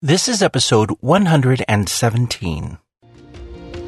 This 0.00 0.28
is 0.28 0.44
episode 0.44 0.92
117. 1.00 2.78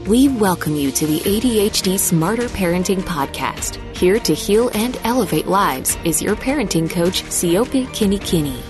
We 0.09 0.29
welcome 0.29 0.75
you 0.75 0.91
to 0.91 1.07
the 1.07 1.21
ADHD 1.21 2.01
Smarter 2.01 2.49
Parenting 2.49 3.03
Podcast. 3.03 3.77
Here 3.97 4.19
to 4.19 4.35
heal 4.35 4.73
and 4.75 4.99
elevate 5.05 5.47
lives 5.47 5.97
is 6.05 6.21
your 6.21 6.35
parenting 6.35 6.91
coach, 6.91 7.23
Siope 7.23 7.87
Kinikini. 7.91 8.61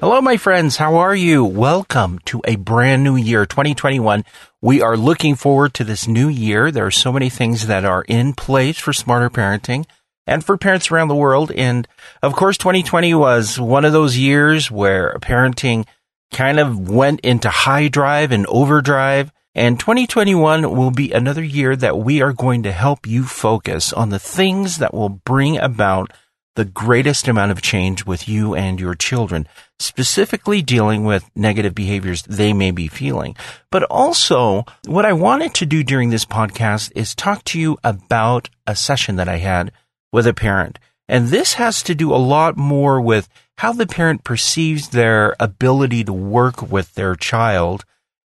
Hello, 0.00 0.20
my 0.20 0.36
friends. 0.36 0.76
How 0.76 0.96
are 0.96 1.16
you? 1.16 1.42
Welcome 1.42 2.18
to 2.26 2.42
a 2.44 2.56
brand 2.56 3.02
new 3.02 3.16
year, 3.16 3.46
2021. 3.46 4.22
We 4.60 4.82
are 4.82 4.98
looking 4.98 5.36
forward 5.36 5.72
to 5.72 5.84
this 5.84 6.06
new 6.06 6.28
year. 6.28 6.70
There 6.70 6.84
are 6.84 6.90
so 6.90 7.14
many 7.14 7.30
things 7.30 7.66
that 7.66 7.86
are 7.86 8.04
in 8.08 8.34
place 8.34 8.78
for 8.78 8.92
smarter 8.92 9.30
parenting 9.30 9.86
and 10.26 10.44
for 10.44 10.58
parents 10.58 10.90
around 10.90 11.08
the 11.08 11.14
world. 11.14 11.50
And 11.52 11.88
of 12.22 12.34
course, 12.34 12.58
2020 12.58 13.14
was 13.14 13.58
one 13.58 13.86
of 13.86 13.94
those 13.94 14.18
years 14.18 14.70
where 14.70 15.16
parenting 15.22 15.86
kind 16.32 16.58
of 16.58 16.88
went 16.88 17.20
into 17.20 17.48
high 17.48 17.88
drive 17.88 18.32
and 18.32 18.46
overdrive. 18.46 19.32
And 19.54 19.80
2021 19.80 20.70
will 20.76 20.90
be 20.90 21.12
another 21.12 21.42
year 21.42 21.74
that 21.76 21.98
we 21.98 22.20
are 22.20 22.32
going 22.32 22.62
to 22.64 22.72
help 22.72 23.06
you 23.06 23.24
focus 23.24 23.92
on 23.92 24.10
the 24.10 24.18
things 24.18 24.78
that 24.78 24.92
will 24.92 25.08
bring 25.08 25.56
about 25.56 26.12
the 26.56 26.64
greatest 26.64 27.28
amount 27.28 27.52
of 27.52 27.62
change 27.62 28.04
with 28.04 28.28
you 28.28 28.54
and 28.54 28.80
your 28.80 28.94
children, 28.94 29.46
specifically 29.78 30.62
dealing 30.62 31.04
with 31.04 31.30
negative 31.36 31.74
behaviors 31.74 32.22
they 32.22 32.52
may 32.52 32.70
be 32.70 32.88
feeling. 32.88 33.36
But 33.70 33.84
also, 33.84 34.64
what 34.86 35.04
I 35.04 35.12
wanted 35.12 35.54
to 35.54 35.66
do 35.66 35.84
during 35.84 36.10
this 36.10 36.24
podcast 36.24 36.90
is 36.96 37.14
talk 37.14 37.44
to 37.44 37.60
you 37.60 37.78
about 37.84 38.50
a 38.66 38.74
session 38.74 39.16
that 39.16 39.28
I 39.28 39.36
had 39.36 39.70
with 40.12 40.26
a 40.26 40.34
parent. 40.34 40.78
And 41.08 41.28
this 41.28 41.54
has 41.54 41.82
to 41.84 41.94
do 41.94 42.12
a 42.12 42.16
lot 42.16 42.56
more 42.56 43.00
with 43.00 43.28
how 43.58 43.72
the 43.72 43.86
parent 43.86 44.24
perceives 44.24 44.90
their 44.90 45.34
ability 45.40 46.04
to 46.04 46.12
work 46.12 46.62
with 46.62 46.94
their 46.94 47.14
child 47.14 47.84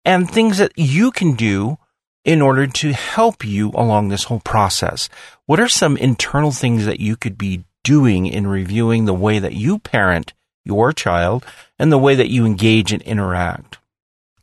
and 0.05 0.31
things 0.31 0.59
that 0.59 0.73
you 0.77 1.11
can 1.11 1.35
do 1.35 1.79
in 2.25 2.41
order 2.41 2.67
to 2.67 2.93
help 2.93 3.45
you 3.45 3.71
along 3.75 4.09
this 4.09 4.25
whole 4.25 4.41
process. 4.41 5.09
What 5.47 5.61
are 5.61 5.69
some 5.69 5.97
internal 5.97 6.51
things 6.51 6.87
that 6.87 7.01
you 7.01 7.17
could 7.17 7.37
be 7.37 7.65
doing 7.83 8.27
in 8.27 8.47
reviewing 8.47 9.05
the 9.05 9.15
way 9.15 9.39
that 9.39 9.53
you 9.53 9.79
parent 9.79 10.33
your 10.65 10.93
child 10.93 11.45
and 11.79 11.93
the 11.93 11.99
way 11.99 12.15
that 12.15 12.31
you 12.31 12.47
engage 12.47 12.93
and 12.93 13.03
interact? 13.03 13.79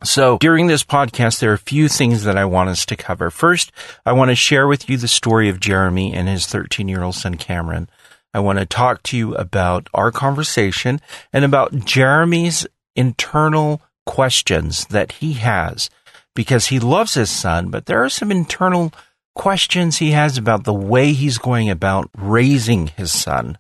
So 0.04 0.40
during 0.40 0.66
this 0.66 0.84
podcast, 0.84 1.40
there 1.40 1.52
are 1.52 1.56
a 1.56 1.60
few 1.60 1.88
things 1.88 2.24
that 2.24 2.38
I 2.38 2.46
want 2.46 2.70
us 2.70 2.88
to 2.88 2.96
cover. 2.96 3.30
First, 3.30 3.72
I 4.04 4.14
want 4.14 4.30
to 4.30 4.36
share 4.36 4.68
with 4.68 4.90
you 4.90 4.98
the 4.98 5.08
story 5.08 5.48
of 5.48 5.60
Jeremy 5.60 6.14
and 6.14 6.28
his 6.28 6.48
13 6.48 6.88
year 6.88 7.04
old 7.04 7.16
son, 7.16 7.36
Cameron. 7.36 7.88
I 8.34 8.40
want 8.40 8.60
to 8.60 8.66
talk 8.66 9.04
to 9.04 9.18
you 9.18 9.36
about 9.36 9.90
our 9.94 10.12
conversation 10.12 11.02
and 11.34 11.44
about 11.44 11.86
Jeremy's 11.86 12.66
internal 12.96 13.82
questions 14.06 14.86
that 14.86 15.14
he 15.14 15.34
has 15.34 15.90
because 16.36 16.68
he 16.68 16.80
loves 16.80 17.14
his 17.14 17.30
son, 17.30 17.70
but 17.70 17.86
there 17.86 18.04
are 18.04 18.10
some 18.10 18.32
internal 18.32 18.94
questions 19.36 19.98
he 19.98 20.12
has 20.12 20.38
about 20.38 20.64
the 20.64 20.74
way 20.74 21.14
he's 21.14 21.38
going 21.38 21.70
about 21.70 22.10
raising 22.18 22.88
his 22.88 23.12
son. 23.12 23.58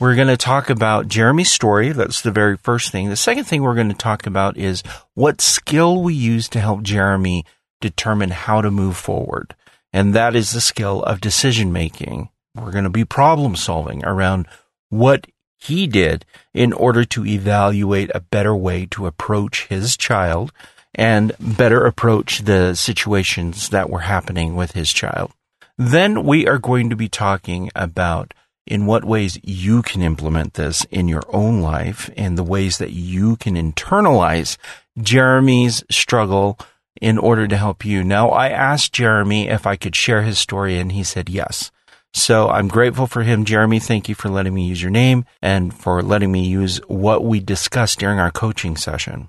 We're 0.00 0.16
going 0.16 0.28
to 0.28 0.36
talk 0.36 0.68
about 0.68 1.08
Jeremy's 1.08 1.50
story. 1.50 1.92
That's 1.92 2.22
the 2.22 2.32
very 2.32 2.56
first 2.56 2.90
thing. 2.90 3.08
The 3.08 3.16
second 3.16 3.44
thing 3.44 3.62
we're 3.62 3.76
going 3.76 3.88
to 3.88 3.94
talk 3.94 4.26
about 4.26 4.56
is 4.56 4.82
what 5.14 5.40
skill 5.40 6.02
we 6.02 6.14
use 6.14 6.48
to 6.48 6.60
help 6.60 6.82
Jeremy 6.82 7.44
determine 7.80 8.30
how 8.30 8.60
to 8.62 8.70
move 8.70 8.96
forward. 8.96 9.54
And 9.92 10.14
that 10.14 10.34
is 10.34 10.52
the 10.52 10.60
skill 10.60 11.02
of 11.04 11.20
decision 11.20 11.72
making. 11.72 12.30
We're 12.54 12.70
going 12.70 12.84
to 12.84 12.90
be 12.90 13.04
problem 13.04 13.56
solving 13.56 14.04
around 14.04 14.46
what 14.90 15.26
he 15.58 15.86
did 15.86 16.24
in 16.52 16.72
order 16.72 17.04
to 17.04 17.24
evaluate 17.24 18.10
a 18.14 18.20
better 18.20 18.54
way 18.54 18.86
to 18.86 19.06
approach 19.06 19.66
his 19.68 19.96
child 19.96 20.52
and 20.94 21.32
better 21.40 21.86
approach 21.86 22.40
the 22.40 22.74
situations 22.74 23.70
that 23.70 23.88
were 23.88 24.00
happening 24.00 24.54
with 24.54 24.72
his 24.72 24.92
child. 24.92 25.32
Then 25.78 26.24
we 26.24 26.46
are 26.46 26.58
going 26.58 26.90
to 26.90 26.96
be 26.96 27.08
talking 27.08 27.70
about 27.74 28.34
in 28.66 28.86
what 28.86 29.04
ways 29.04 29.38
you 29.42 29.82
can 29.82 30.02
implement 30.02 30.54
this 30.54 30.84
in 30.90 31.08
your 31.08 31.22
own 31.28 31.62
life 31.62 32.10
and 32.16 32.36
the 32.36 32.44
ways 32.44 32.78
that 32.78 32.92
you 32.92 33.36
can 33.36 33.54
internalize 33.54 34.56
Jeremy's 34.98 35.82
struggle 35.90 36.58
in 37.00 37.18
order 37.18 37.48
to 37.48 37.56
help 37.56 37.84
you. 37.84 38.04
Now, 38.04 38.28
I 38.28 38.50
asked 38.50 38.92
Jeremy 38.92 39.48
if 39.48 39.66
I 39.66 39.76
could 39.76 39.96
share 39.96 40.22
his 40.22 40.38
story 40.38 40.78
and 40.78 40.92
he 40.92 41.02
said 41.02 41.28
yes. 41.28 41.70
So 42.14 42.48
I'm 42.48 42.68
grateful 42.68 43.06
for 43.06 43.22
him. 43.22 43.44
Jeremy, 43.44 43.80
thank 43.80 44.08
you 44.08 44.14
for 44.14 44.28
letting 44.28 44.54
me 44.54 44.66
use 44.66 44.82
your 44.82 44.90
name 44.90 45.24
and 45.40 45.72
for 45.72 46.02
letting 46.02 46.30
me 46.30 46.46
use 46.46 46.78
what 46.88 47.24
we 47.24 47.40
discussed 47.40 47.98
during 47.98 48.18
our 48.18 48.30
coaching 48.30 48.76
session. 48.76 49.28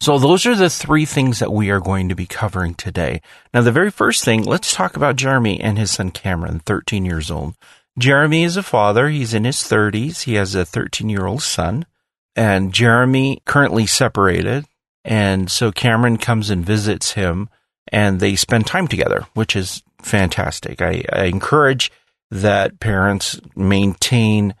So 0.00 0.18
those 0.18 0.46
are 0.46 0.56
the 0.56 0.68
three 0.68 1.04
things 1.04 1.38
that 1.38 1.52
we 1.52 1.70
are 1.70 1.80
going 1.80 2.08
to 2.08 2.16
be 2.16 2.26
covering 2.26 2.74
today. 2.74 3.22
Now, 3.54 3.60
the 3.60 3.70
very 3.70 3.90
first 3.90 4.24
thing, 4.24 4.42
let's 4.42 4.74
talk 4.74 4.96
about 4.96 5.14
Jeremy 5.14 5.60
and 5.60 5.78
his 5.78 5.92
son 5.92 6.10
Cameron, 6.10 6.58
13 6.58 7.04
years 7.04 7.30
old. 7.30 7.54
Jeremy 7.96 8.42
is 8.42 8.56
a 8.56 8.64
father. 8.64 9.08
He's 9.08 9.32
in 9.32 9.44
his 9.44 9.58
30s. 9.58 10.22
He 10.22 10.34
has 10.34 10.56
a 10.56 10.64
13 10.64 11.08
year 11.08 11.26
old 11.26 11.42
son 11.42 11.86
and 12.34 12.72
Jeremy 12.72 13.42
currently 13.44 13.86
separated. 13.86 14.66
And 15.04 15.50
so 15.50 15.72
Cameron 15.72 16.18
comes 16.18 16.50
and 16.50 16.64
visits 16.64 17.12
him 17.12 17.48
and 17.88 18.20
they 18.20 18.36
spend 18.36 18.66
time 18.66 18.88
together, 18.88 19.26
which 19.34 19.56
is 19.56 19.82
fantastic. 20.02 20.82
I, 20.82 21.04
I 21.12 21.24
encourage 21.24 21.90
that 22.30 22.80
parents 22.80 23.40
maintain 23.54 24.54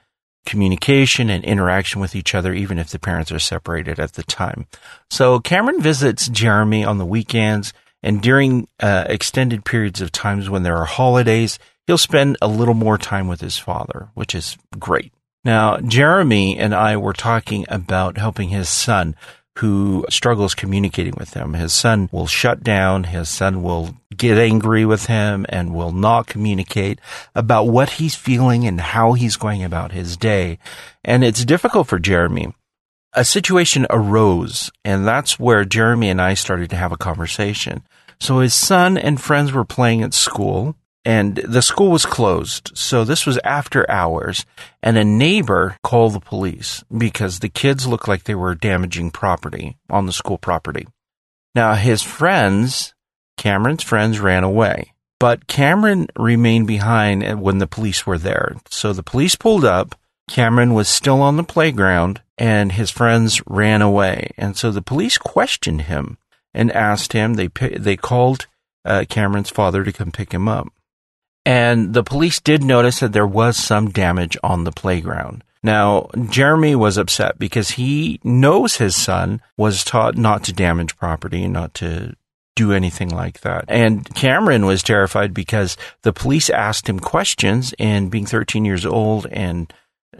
communication 0.44 1.30
and 1.30 1.44
interaction 1.44 2.00
with 2.00 2.16
each 2.16 2.34
other, 2.34 2.52
even 2.52 2.78
if 2.78 2.90
the 2.90 2.98
parents 2.98 3.30
are 3.30 3.38
separated 3.38 4.00
at 4.00 4.14
the 4.14 4.24
time. 4.24 4.66
So 5.10 5.38
Cameron 5.40 5.80
visits 5.80 6.28
Jeremy 6.28 6.84
on 6.84 6.98
the 6.98 7.06
weekends 7.06 7.72
and 8.02 8.20
during 8.20 8.68
uh, 8.80 9.04
extended 9.08 9.64
periods 9.64 10.00
of 10.00 10.10
times 10.10 10.50
when 10.50 10.64
there 10.64 10.76
are 10.76 10.84
holidays, 10.84 11.58
he'll 11.86 11.98
spend 11.98 12.36
a 12.42 12.48
little 12.48 12.74
more 12.74 12.98
time 12.98 13.28
with 13.28 13.40
his 13.40 13.58
father, 13.58 14.08
which 14.14 14.34
is 14.34 14.56
great. 14.78 15.12
Now, 15.44 15.78
Jeremy 15.78 16.58
and 16.58 16.74
I 16.74 16.96
were 16.96 17.12
talking 17.12 17.64
about 17.68 18.18
helping 18.18 18.48
his 18.48 18.68
son 18.68 19.16
who 19.58 20.04
struggles 20.08 20.54
communicating 20.54 21.14
with 21.18 21.34
him. 21.34 21.52
His 21.54 21.72
son 21.72 22.08
will 22.10 22.26
shut 22.26 22.62
down. 22.62 23.04
His 23.04 23.28
son 23.28 23.62
will 23.62 23.94
get 24.16 24.38
angry 24.38 24.84
with 24.84 25.06
him 25.06 25.44
and 25.48 25.74
will 25.74 25.92
not 25.92 26.26
communicate 26.26 27.00
about 27.34 27.64
what 27.64 27.90
he's 27.90 28.14
feeling 28.14 28.66
and 28.66 28.80
how 28.80 29.12
he's 29.12 29.36
going 29.36 29.62
about 29.62 29.92
his 29.92 30.16
day. 30.16 30.58
And 31.04 31.22
it's 31.22 31.44
difficult 31.44 31.86
for 31.86 31.98
Jeremy. 31.98 32.54
A 33.14 33.24
situation 33.24 33.86
arose 33.90 34.70
and 34.84 35.06
that's 35.06 35.38
where 35.38 35.66
Jeremy 35.66 36.08
and 36.08 36.20
I 36.20 36.32
started 36.32 36.70
to 36.70 36.76
have 36.76 36.92
a 36.92 36.96
conversation. 36.96 37.82
So 38.18 38.38
his 38.38 38.54
son 38.54 38.96
and 38.96 39.20
friends 39.20 39.52
were 39.52 39.64
playing 39.64 40.02
at 40.02 40.14
school 40.14 40.76
and 41.04 41.36
the 41.36 41.62
school 41.62 41.90
was 41.90 42.06
closed. 42.06 42.70
So 42.74 43.04
this 43.04 43.26
was 43.26 43.38
after 43.44 43.90
hours 43.90 44.46
and 44.82 44.96
a 44.96 45.04
neighbor 45.04 45.76
called 45.82 46.14
the 46.14 46.20
police 46.20 46.84
because 46.96 47.40
the 47.40 47.48
kids 47.48 47.86
looked 47.86 48.08
like 48.08 48.24
they 48.24 48.34
were 48.34 48.54
damaging 48.54 49.10
property 49.10 49.76
on 49.90 50.06
the 50.06 50.12
school 50.12 50.38
property. 50.38 50.86
Now 51.54 51.74
his 51.74 52.02
friends, 52.02 52.94
Cameron's 53.36 53.82
friends 53.82 54.20
ran 54.20 54.44
away, 54.44 54.92
but 55.18 55.46
Cameron 55.46 56.06
remained 56.16 56.66
behind 56.66 57.40
when 57.40 57.58
the 57.58 57.66
police 57.66 58.06
were 58.06 58.18
there. 58.18 58.56
So 58.70 58.92
the 58.92 59.02
police 59.02 59.34
pulled 59.34 59.64
up. 59.64 59.94
Cameron 60.30 60.72
was 60.72 60.88
still 60.88 61.20
on 61.20 61.36
the 61.36 61.42
playground 61.42 62.22
and 62.38 62.72
his 62.72 62.90
friends 62.90 63.42
ran 63.46 63.82
away. 63.82 64.30
And 64.36 64.56
so 64.56 64.70
the 64.70 64.82
police 64.82 65.18
questioned 65.18 65.82
him 65.82 66.16
and 66.54 66.70
asked 66.72 67.12
him, 67.12 67.34
they, 67.34 67.48
they 67.48 67.96
called 67.96 68.46
uh, 68.84 69.04
Cameron's 69.08 69.50
father 69.50 69.84
to 69.84 69.92
come 69.92 70.12
pick 70.12 70.32
him 70.32 70.48
up. 70.48 70.72
And 71.44 71.92
the 71.92 72.04
police 72.04 72.40
did 72.40 72.62
notice 72.62 73.00
that 73.00 73.12
there 73.12 73.26
was 73.26 73.56
some 73.56 73.90
damage 73.90 74.36
on 74.42 74.64
the 74.64 74.72
playground. 74.72 75.42
Now, 75.62 76.08
Jeremy 76.28 76.74
was 76.74 76.98
upset 76.98 77.38
because 77.38 77.70
he 77.70 78.20
knows 78.24 78.76
his 78.76 78.96
son 78.96 79.40
was 79.56 79.84
taught 79.84 80.16
not 80.16 80.44
to 80.44 80.52
damage 80.52 80.96
property 80.96 81.44
and 81.44 81.52
not 81.52 81.74
to 81.74 82.14
do 82.54 82.72
anything 82.72 83.08
like 83.08 83.40
that. 83.40 83.64
And 83.68 84.04
Cameron 84.14 84.66
was 84.66 84.82
terrified 84.82 85.32
because 85.32 85.76
the 86.02 86.12
police 86.12 86.50
asked 86.50 86.88
him 86.88 87.00
questions 87.00 87.74
and 87.78 88.10
being 88.10 88.26
13 88.26 88.64
years 88.64 88.84
old 88.84 89.26
and 89.26 89.72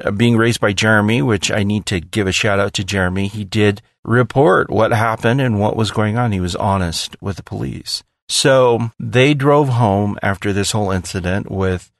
uh, 0.02 0.10
being 0.10 0.36
raised 0.36 0.60
by 0.60 0.72
Jeremy, 0.72 1.22
which 1.22 1.50
I 1.50 1.62
need 1.62 1.86
to 1.86 2.00
give 2.00 2.26
a 2.26 2.32
shout 2.32 2.58
out 2.58 2.72
to 2.74 2.84
Jeremy, 2.84 3.26
he 3.26 3.44
did 3.44 3.82
report 4.04 4.70
what 4.70 4.92
happened 4.92 5.40
and 5.40 5.60
what 5.60 5.76
was 5.76 5.90
going 5.90 6.16
on. 6.16 6.32
He 6.32 6.40
was 6.40 6.56
honest 6.56 7.16
with 7.20 7.36
the 7.36 7.42
police. 7.42 8.02
So 8.32 8.90
they 8.98 9.34
drove 9.34 9.68
home 9.68 10.18
after 10.22 10.54
this 10.54 10.72
whole 10.72 10.90
incident 10.90 11.50
with 11.50 11.92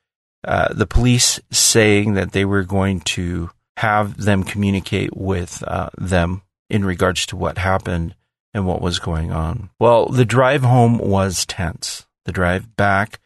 uh, 0.43 0.73
the 0.73 0.87
police 0.87 1.39
saying 1.51 2.15
that 2.15 2.31
they 2.31 2.43
were 2.43 2.63
going 2.63 3.01
to 3.01 3.51
have 3.77 4.17
them 4.17 4.43
communicate 4.43 5.15
with 5.15 5.63
uh, 5.67 5.91
them 5.95 6.41
in 6.71 6.85
regards 6.85 7.27
to 7.27 7.35
what 7.35 7.59
happened 7.59 8.15
and 8.51 8.65
what 8.65 8.81
was 8.81 8.97
going 8.97 9.31
on. 9.31 9.69
Well, 9.79 10.07
the 10.07 10.25
drive 10.25 10.63
home 10.63 10.97
was 10.97 11.45
tense. 11.45 12.07
The 12.25 12.31
drive 12.31 12.75
back 12.75 13.19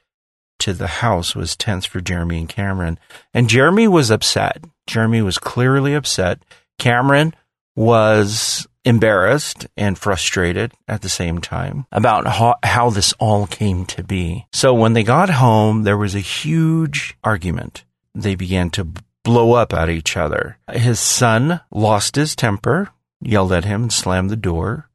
to 0.59 0.73
the 0.73 0.87
house 0.87 1.33
was 1.33 1.55
tense 1.55 1.85
for 1.85 2.01
Jeremy 2.01 2.39
and 2.39 2.49
Cameron. 2.49 2.99
And 3.33 3.49
Jeremy 3.49 3.87
was 3.87 4.11
upset. 4.11 4.65
Jeremy 4.85 5.21
was 5.21 5.37
clearly 5.37 5.93
upset. 5.93 6.43
Cameron 6.77 7.33
was 7.73 8.67
embarrassed 8.87 9.67
and 9.75 9.97
frustrated 9.97 10.71
at 10.87 11.01
the 11.01 11.09
same 11.09 11.39
time 11.39 11.85
about 11.91 12.25
how, 12.25 12.55
how 12.63 12.89
this 12.89 13.13
all 13.19 13.45
came 13.45 13.85
to 13.85 14.01
be. 14.01 14.47
So 14.53 14.73
when 14.73 14.93
they 14.93 15.03
got 15.03 15.29
home, 15.29 15.83
there 15.83 15.97
was 15.97 16.15
a 16.15 16.19
huge 16.19 17.17
argument. 17.21 17.83
They 18.15 18.35
began 18.35 18.69
to 18.71 18.87
blow 19.25 19.53
up 19.53 19.73
at 19.73 19.89
each 19.89 20.15
other. 20.15 20.57
His 20.71 21.01
son 21.01 21.59
lost 21.69 22.15
his 22.15 22.33
temper, 22.33 22.89
yelled 23.19 23.51
at 23.51 23.65
him, 23.65 23.83
and 23.83 23.93
slammed 23.93 24.29
the 24.29 24.37
door. 24.37 24.89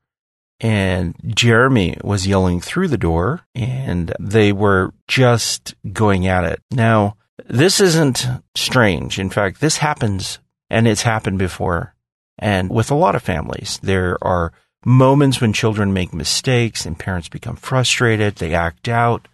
And 0.59 1.15
Jeremy 1.27 1.99
was 2.03 2.27
yelling 2.27 2.61
through 2.61 2.89
the 2.89 2.97
door, 2.97 3.43
and 3.55 4.15
they 4.19 4.53
were 4.53 4.95
just 5.07 5.75
going 5.93 6.27
at 6.27 6.45
it. 6.45 6.63
Now, 6.71 7.17
this 7.47 7.79
isn't 7.79 8.27
strange. 8.55 9.19
In 9.19 9.29
fact, 9.29 9.61
this 9.61 9.77
happens, 9.77 10.39
and 10.71 10.89
it's 10.89 11.03
happened 11.03 11.39
before 11.39 11.95
and 12.43 12.71
with 12.71 12.91
a 12.91 12.97
lot 12.97 13.15
of 13.15 13.23
families, 13.23 13.79
there 13.85 14.19
are 14.21 14.53
moments 14.85 15.41
when 15.41 15.53
children 15.53 15.93
make 15.93 16.13
mistakes 16.13 16.85
and 16.85 16.99
parents 16.99 17.29
become 17.29 17.55
frustrated, 17.55 18.35
they 18.35 18.53
act 18.53 18.89
out, 18.89 19.29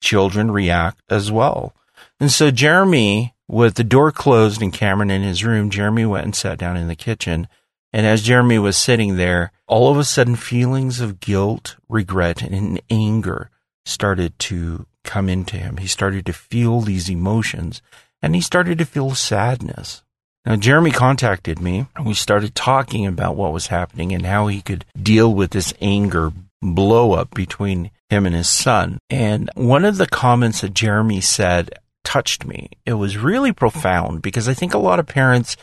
children 0.00 0.50
react 0.50 1.02
as 1.10 1.30
well. 1.30 1.74
And 2.18 2.32
so 2.32 2.50
Jeremy, 2.50 3.34
with 3.46 3.74
the 3.74 3.84
door 3.84 4.10
closed 4.10 4.62
and 4.62 4.72
Cameron 4.72 5.10
in 5.10 5.20
his 5.20 5.44
room, 5.44 5.68
Jeremy 5.68 6.06
went 6.06 6.24
and 6.24 6.34
sat 6.34 6.58
down 6.58 6.78
in 6.78 6.88
the 6.88 6.96
kitchen. 6.96 7.46
And 7.92 8.06
as 8.06 8.22
Jeremy 8.22 8.58
was 8.58 8.78
sitting 8.78 9.16
there, 9.16 9.52
all 9.66 9.90
of 9.90 9.98
a 9.98 10.04
sudden 10.04 10.34
feelings 10.34 10.98
of 10.98 11.20
guilt, 11.20 11.76
regret, 11.90 12.40
and 12.40 12.80
anger 12.88 13.50
started 13.84 14.38
to 14.38 14.86
come 15.04 15.28
into 15.28 15.58
him. 15.58 15.76
He 15.76 15.86
started 15.86 16.24
to 16.24 16.32
feel 16.32 16.80
these 16.80 17.10
emotions 17.10 17.82
and 18.22 18.34
he 18.34 18.40
started 18.40 18.78
to 18.78 18.86
feel 18.86 19.14
sadness. 19.14 20.02
Now, 20.46 20.54
Jeremy 20.54 20.92
contacted 20.92 21.60
me 21.60 21.86
and 21.96 22.06
we 22.06 22.14
started 22.14 22.54
talking 22.54 23.04
about 23.04 23.34
what 23.34 23.52
was 23.52 23.66
happening 23.66 24.12
and 24.12 24.24
how 24.24 24.46
he 24.46 24.62
could 24.62 24.84
deal 25.00 25.34
with 25.34 25.50
this 25.50 25.74
anger 25.80 26.32
blow 26.62 27.12
up 27.12 27.34
between 27.34 27.90
him 28.08 28.26
and 28.26 28.34
his 28.34 28.48
son. 28.48 28.98
And 29.10 29.50
one 29.56 29.84
of 29.84 29.96
the 29.96 30.06
comments 30.06 30.60
that 30.60 30.72
Jeremy 30.72 31.20
said 31.20 31.70
touched 32.04 32.46
me. 32.46 32.70
It 32.86 32.94
was 32.94 33.16
really 33.16 33.52
profound 33.52 34.22
because 34.22 34.48
I 34.48 34.54
think 34.54 34.72
a 34.72 34.78
lot 34.78 35.00
of 35.00 35.06
parents 35.06 35.56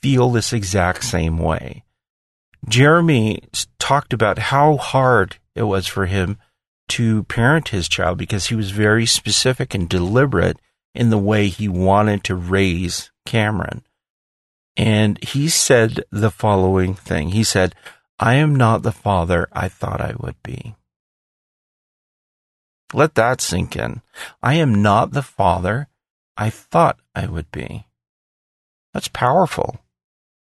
feel 0.00 0.30
this 0.30 0.54
exact 0.54 1.04
same 1.04 1.36
way. 1.36 1.84
Jeremy 2.66 3.42
talked 3.78 4.14
about 4.14 4.38
how 4.38 4.78
hard 4.78 5.36
it 5.54 5.64
was 5.64 5.86
for 5.86 6.06
him 6.06 6.38
to 6.88 7.24
parent 7.24 7.68
his 7.68 7.86
child 7.86 8.16
because 8.16 8.46
he 8.46 8.54
was 8.54 8.70
very 8.70 9.04
specific 9.04 9.74
and 9.74 9.88
deliberate 9.88 10.58
in 10.94 11.10
the 11.10 11.18
way 11.18 11.48
he 11.48 11.68
wanted 11.68 12.24
to 12.24 12.34
raise 12.34 13.10
Cameron. 13.26 13.82
And 14.76 15.22
he 15.22 15.48
said 15.48 16.04
the 16.10 16.30
following 16.30 16.94
thing 16.94 17.30
He 17.30 17.44
said, 17.44 17.74
I 18.18 18.34
am 18.34 18.54
not 18.54 18.82
the 18.82 18.92
father 18.92 19.48
I 19.52 19.68
thought 19.68 20.00
I 20.00 20.14
would 20.18 20.40
be. 20.42 20.76
Let 22.94 23.14
that 23.14 23.40
sink 23.40 23.76
in. 23.76 24.02
I 24.42 24.54
am 24.54 24.82
not 24.82 25.12
the 25.12 25.22
father 25.22 25.88
I 26.36 26.50
thought 26.50 27.00
I 27.14 27.26
would 27.26 27.50
be. 27.50 27.86
That's 28.92 29.08
powerful. 29.08 29.80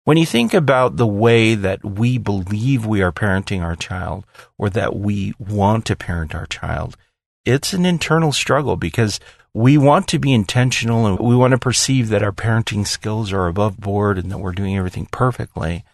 When 0.05 0.17
you 0.17 0.25
think 0.25 0.55
about 0.55 0.97
the 0.97 1.07
way 1.07 1.55
that 1.55 1.85
we 1.85 2.17
believe 2.17 2.87
we 2.87 3.03
are 3.03 3.13
parenting 3.13 3.63
our 3.63 3.77
child 3.77 4.25
or 4.57 4.71
that 4.71 4.97
we 4.97 5.35
want 5.39 5.85
to 5.87 5.97
parent 5.97 6.35
our 6.35 6.47
child, 6.47 6.97
it's 7.45 7.75
an 7.75 7.85
internal 7.85 8.33
struggle 8.33 8.77
because 8.77 9.21
we 9.55 9.79
want 9.79 10.09
to 10.09 10.19
be 10.19 10.33
intentional 10.33 11.07
and 11.07 11.19
we 11.19 11.35
want 11.35 11.53
to 11.53 11.59
perceive 11.59 12.09
that 12.09 12.23
our 12.23 12.33
parenting 12.33 12.87
skills 12.87 13.33
are 13.33 13.47
above 13.47 13.79
board 13.79 14.19
and 14.19 14.31
that 14.31 14.39
we're 14.39 14.53
doing 14.53 14.77
everything 14.77 15.07
perfectly. 15.11 15.85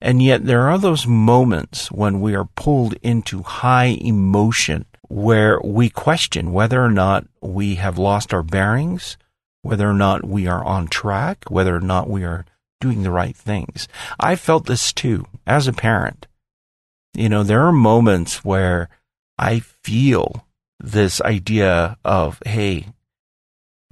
And 0.00 0.22
yet 0.22 0.44
there 0.44 0.68
are 0.68 0.78
those 0.78 1.06
moments 1.06 1.90
when 1.90 2.20
we 2.20 2.34
are 2.34 2.48
pulled 2.56 2.94
into 3.02 3.42
high 3.42 3.96
emotion 4.00 4.84
where 5.08 5.60
we 5.62 5.88
question 5.88 6.52
whether 6.52 6.82
or 6.82 6.90
not 6.90 7.26
we 7.40 7.76
have 7.76 7.98
lost 7.98 8.34
our 8.34 8.42
bearings, 8.42 9.16
whether 9.62 9.88
or 9.88 9.94
not 9.94 10.24
we 10.24 10.46
are 10.46 10.64
on 10.64 10.88
track, 10.88 11.44
whether 11.48 11.74
or 11.74 11.80
not 11.80 12.08
we 12.08 12.24
are 12.24 12.44
doing 12.80 13.02
the 13.02 13.10
right 13.10 13.36
things. 13.36 13.88
I 14.20 14.36
felt 14.36 14.66
this 14.66 14.92
too 14.92 15.26
as 15.46 15.66
a 15.66 15.72
parent. 15.72 16.26
You 17.14 17.28
know, 17.28 17.42
there 17.42 17.62
are 17.62 17.72
moments 17.72 18.44
where 18.44 18.88
I 19.38 19.60
feel 19.60 20.46
this 20.80 21.20
idea 21.22 21.96
of, 22.04 22.42
hey, 22.44 22.86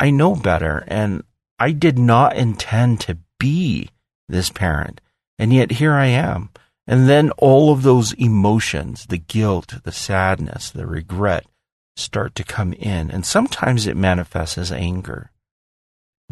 I 0.03 0.11
know 0.11 0.35
better 0.35 0.83
and 0.89 1.23
I 1.61 1.71
did 1.71 1.97
not 1.97 2.35
intend 2.35 2.99
to 3.03 3.19
be 3.39 3.89
this 4.29 4.51
parent. 4.51 5.01
And 5.39 5.53
yet 5.53 5.71
here 5.71 5.93
I 5.93 6.07
am. 6.07 6.51
And 6.89 7.09
then 7.09 7.31
all 7.39 7.71
of 7.71 7.85
those 7.85 8.13
emotions, 8.15 9.07
the 9.07 9.19
guilt, 9.19 9.75
the 9.85 9.93
sadness, 9.93 10.71
the 10.73 10.89
regret 10.89 11.47
start 11.95 12.35
to 12.35 12.43
come 12.43 12.73
in. 12.73 13.13
And 13.13 13.25
sometimes 13.25 13.87
it 13.87 13.97
manifests 13.97 14.59
as 14.59 14.73
anger. 14.73 15.31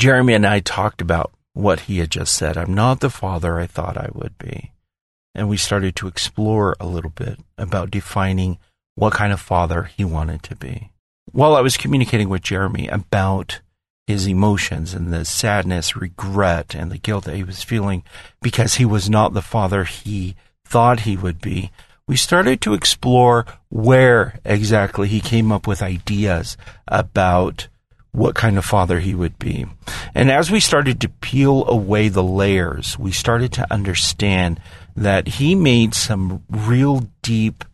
Jeremy 0.01 0.35
and 0.35 0.45
I 0.45 0.59
talked 0.59 1.01
about 1.01 1.31
what 1.53 1.83
he 1.83 1.99
had 1.99 2.11
just 2.11 2.35
said. 2.35 2.57
I'm 2.57 2.75
not 2.75 2.99
the 2.99 3.09
father 3.09 3.61
I 3.61 3.69
thought 3.69 3.97
I 3.97 4.09
would 4.13 4.37
be. 4.37 4.73
And 5.33 5.49
we 5.49 5.57
started 5.57 5.95
to 5.95 6.09
explore 6.09 6.75
a 6.81 6.87
little 6.87 7.11
bit 7.11 7.39
about 7.57 7.93
defining 7.93 8.59
what 8.97 9.13
kind 9.13 9.33
of 9.33 9.41
father 9.41 9.85
he 9.85 10.05
wanted 10.05 10.43
to 10.43 10.57
be 10.57 10.90
while 11.33 11.55
I 11.55 11.61
was 11.61 11.77
communicating 11.77 12.29
with 12.29 12.43
Jeremy 12.43 12.89
about 12.89 13.61
his 14.07 14.27
emotions 14.27 14.93
and 14.93 15.13
the 15.13 15.25
sadness, 15.25 15.97
regret, 15.97 16.75
and 16.75 16.91
the 16.91 16.99
guilt 16.99 17.25
that 17.25 17.37
he 17.37 17.45
was 17.45 17.63
feeling 17.63 18.03
because 18.43 18.75
he 18.75 18.85
was 18.85 19.09
not 19.09 19.35
the 19.35 19.43
father 19.43 19.85
he 19.85 20.35
thought 20.65 21.01
he 21.01 21.17
would 21.17 21.41
be, 21.41 21.71
we 22.07 22.17
started 22.17 22.61
to 22.61 22.75
explore 22.75 23.47
where 23.69 24.41
exactly 24.45 25.07
he 25.07 25.21
came 25.21 25.53
up 25.53 25.67
with 25.67 25.81
ideas 25.83 26.57
about 26.89 27.69
what 28.13 28.35
kind 28.35 28.59
of 28.59 28.65
father 28.65 28.99
he 28.99 29.15
would 29.15 29.39
be. 29.39 29.67
And 30.15 30.31
as 30.31 30.51
we 30.51 30.59
started 30.59 31.01
to 31.01 31.09
peel 31.09 31.65
away 31.69 32.09
the 32.09 32.25
layers, 32.25 32.99
we 32.99 33.13
started 33.13 33.53
to 33.53 33.73
understand 33.73 34.61
that 34.97 35.29
he 35.29 35.55
made 35.55 35.95
some 35.95 36.43
real 36.49 37.09
deep 37.23 37.65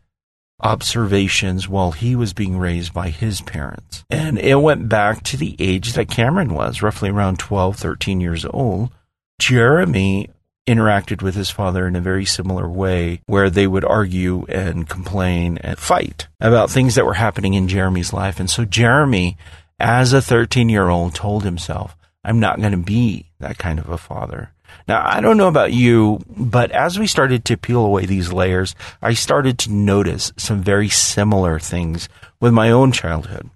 observations 0.61 1.69
while 1.69 1.93
he 1.93 2.17
was 2.17 2.33
being 2.33 2.59
raised 2.59 2.93
by 2.93 3.11
his 3.11 3.41
parents. 3.41 4.05
And 4.11 4.39
it 4.39 4.57
went 4.57 4.89
back 4.89 5.23
to 5.25 5.37
the 5.37 5.57
age 5.59 5.93
that 5.93 6.09
Cameron 6.09 6.55
was, 6.55 6.83
roughly 6.83 7.11
around 7.11 7.39
12, 7.39 7.77
13 7.77 8.21
years 8.21 8.45
old. 8.47 8.91
Jeremy 9.39 10.31
interacted 10.67 11.23
with 11.23 11.35
his 11.35 11.51
father 11.51 11.87
in 11.87 11.95
a 11.95 12.01
very 12.01 12.25
similar 12.25 12.69
way 12.69 13.21
where 13.27 13.49
they 13.49 13.67
would 13.67 13.85
argue 13.85 14.45
and 14.49 14.89
complain 14.89 15.59
and 15.59 15.79
fight 15.79 16.27
about 16.41 16.71
things 16.71 16.97
that 16.97 17.07
were 17.07 17.15
happening 17.15 17.55
in 17.55 17.69
Jeremy's 17.69 18.13
life. 18.13 18.41
And 18.41 18.51
so 18.51 18.65
Jeremy, 18.65 19.37
as 19.79 20.13
a 20.13 20.23
13 20.23 20.69
year 20.69 20.89
old, 20.89 21.15
told 21.15 21.45
himself, 21.45 21.97
I'm 22.25 22.41
not 22.41 22.59
going 22.59 22.73
to 22.73 22.79
be 22.79 23.27
that 23.39 23.59
kind 23.59 23.79
of 23.79 23.89
a 23.89 23.99
father. 23.99 24.51
Now, 24.89 25.07
I 25.07 25.21
don't 25.21 25.37
know 25.37 25.49
about 25.49 25.73
you, 25.73 26.21
but 26.29 26.71
as 26.71 26.99
we 26.99 27.07
started 27.07 27.45
to 27.45 27.57
peel 27.57 27.85
away 27.85 28.07
these 28.07 28.33
layers, 28.33 28.75
I 29.03 29.15
started 29.15 29.59
to 29.61 29.73
notice 29.73 30.33
some 30.37 30.63
very 30.63 30.89
similar 30.89 31.59
things 31.59 32.09
with 32.41 32.53
my 32.53 32.71
own 32.71 32.93
childhood. 32.93 33.51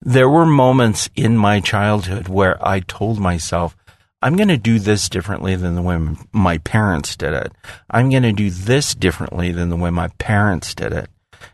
There 0.00 0.28
were 0.28 0.46
moments 0.46 1.08
in 1.14 1.36
my 1.36 1.60
childhood 1.60 2.28
where 2.28 2.56
I 2.66 2.80
told 2.80 3.18
myself, 3.18 3.76
I'm 4.20 4.36
going 4.36 4.48
to 4.48 4.56
do 4.56 4.78
this 4.78 5.08
differently 5.08 5.54
than 5.54 5.74
the 5.74 5.82
way 5.82 5.98
my 6.32 6.58
parents 6.58 7.14
did 7.14 7.34
it. 7.34 7.52
I'm 7.90 8.10
going 8.10 8.22
to 8.22 8.32
do 8.32 8.50
this 8.50 8.94
differently 8.94 9.52
than 9.52 9.68
the 9.68 9.76
way 9.76 9.90
my 9.90 10.08
parents 10.18 10.74
did 10.74 10.92
it. 10.92 11.10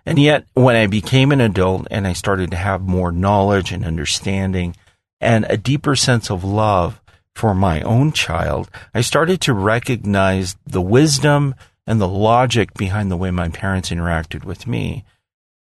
And 0.07 0.19
yet, 0.19 0.47
when 0.55 0.77
I 0.77 0.87
became 0.87 1.33
an 1.33 1.41
adult 1.41 1.89
and 1.91 2.07
I 2.07 2.13
started 2.13 2.51
to 2.53 2.57
have 2.57 2.83
more 2.83 3.11
knowledge 3.11 3.73
and 3.73 3.85
understanding 3.85 4.77
and 5.21 5.47
a 5.49 5.57
deeper 5.57 5.97
sense 5.97 6.31
of 6.31 6.45
love, 6.45 7.01
for 7.35 7.55
my 7.55 7.81
own 7.83 8.13
child, 8.13 8.71
I 8.95 9.01
started 9.01 9.41
to 9.43 9.55
recognize 9.55 10.57
the 10.67 10.83
wisdom 10.83 11.55
and 11.87 12.01
the 12.01 12.09
logic 12.09 12.75
behind 12.75 13.11
the 13.11 13.17
way 13.17 13.31
my 13.31 13.49
parents 13.49 13.91
interacted 13.91 14.45
with 14.45 14.67
me. 14.67 15.05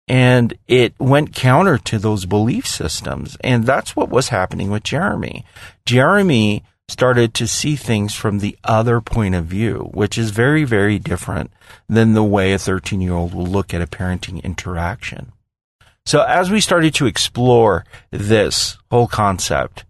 And 0.06 0.54
it 0.68 0.94
went 0.98 1.34
counter 1.34 1.78
to 1.78 1.98
those 1.98 2.26
belief 2.26 2.66
systems. 2.66 3.36
And 3.42 3.64
that's 3.64 3.96
what 3.96 4.10
was 4.10 4.28
happening 4.28 4.70
with 4.70 4.84
Jeremy. 4.84 5.44
Jeremy 5.86 6.62
started 6.88 7.32
to 7.34 7.46
see 7.46 7.76
things 7.76 8.14
from 8.14 8.38
the 8.38 8.56
other 8.62 9.00
point 9.00 9.34
of 9.34 9.46
view, 9.46 9.90
which 9.94 10.18
is 10.18 10.30
very, 10.30 10.64
very 10.64 10.98
different 10.98 11.50
than 11.88 12.12
the 12.12 12.24
way 12.24 12.52
a 12.52 12.58
13 12.58 13.00
year 13.00 13.14
old 13.14 13.34
will 13.34 13.46
look 13.46 13.72
at 13.72 13.82
a 13.82 13.86
parenting 13.86 14.42
interaction. 14.42 15.32
So 16.06 16.22
as 16.22 16.50
we 16.50 16.60
started 16.60 16.94
to 16.96 17.06
explore 17.06 17.84
this 18.10 18.76
whole 18.90 19.08
concept, 19.08 19.84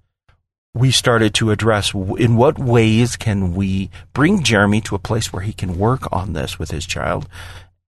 we 0.74 0.90
started 0.90 1.32
to 1.34 1.52
address 1.52 1.94
in 1.94 2.36
what 2.36 2.58
ways 2.58 3.16
can 3.16 3.54
we 3.54 3.90
bring 4.12 4.42
Jeremy 4.42 4.80
to 4.82 4.96
a 4.96 4.98
place 4.98 5.32
where 5.32 5.42
he 5.42 5.52
can 5.52 5.78
work 5.78 6.12
on 6.12 6.32
this 6.32 6.58
with 6.58 6.72
his 6.72 6.84
child 6.84 7.28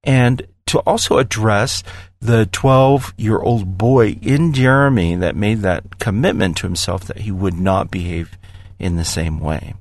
and 0.04 0.46
to 0.66 0.78
also 0.80 1.18
address 1.18 1.82
the 2.20 2.46
12 2.46 3.14
year 3.16 3.38
old 3.38 3.76
boy 3.76 4.18
in 4.22 4.52
Jeremy 4.52 5.16
that 5.16 5.36
made 5.36 5.60
that 5.60 5.98
commitment 5.98 6.56
to 6.58 6.66
himself 6.66 7.04
that 7.04 7.18
he 7.18 7.30
would 7.30 7.58
not 7.58 7.90
behave 7.90 8.38
in 8.78 8.96
the 8.96 9.04
same 9.04 9.40
way. 9.40 9.74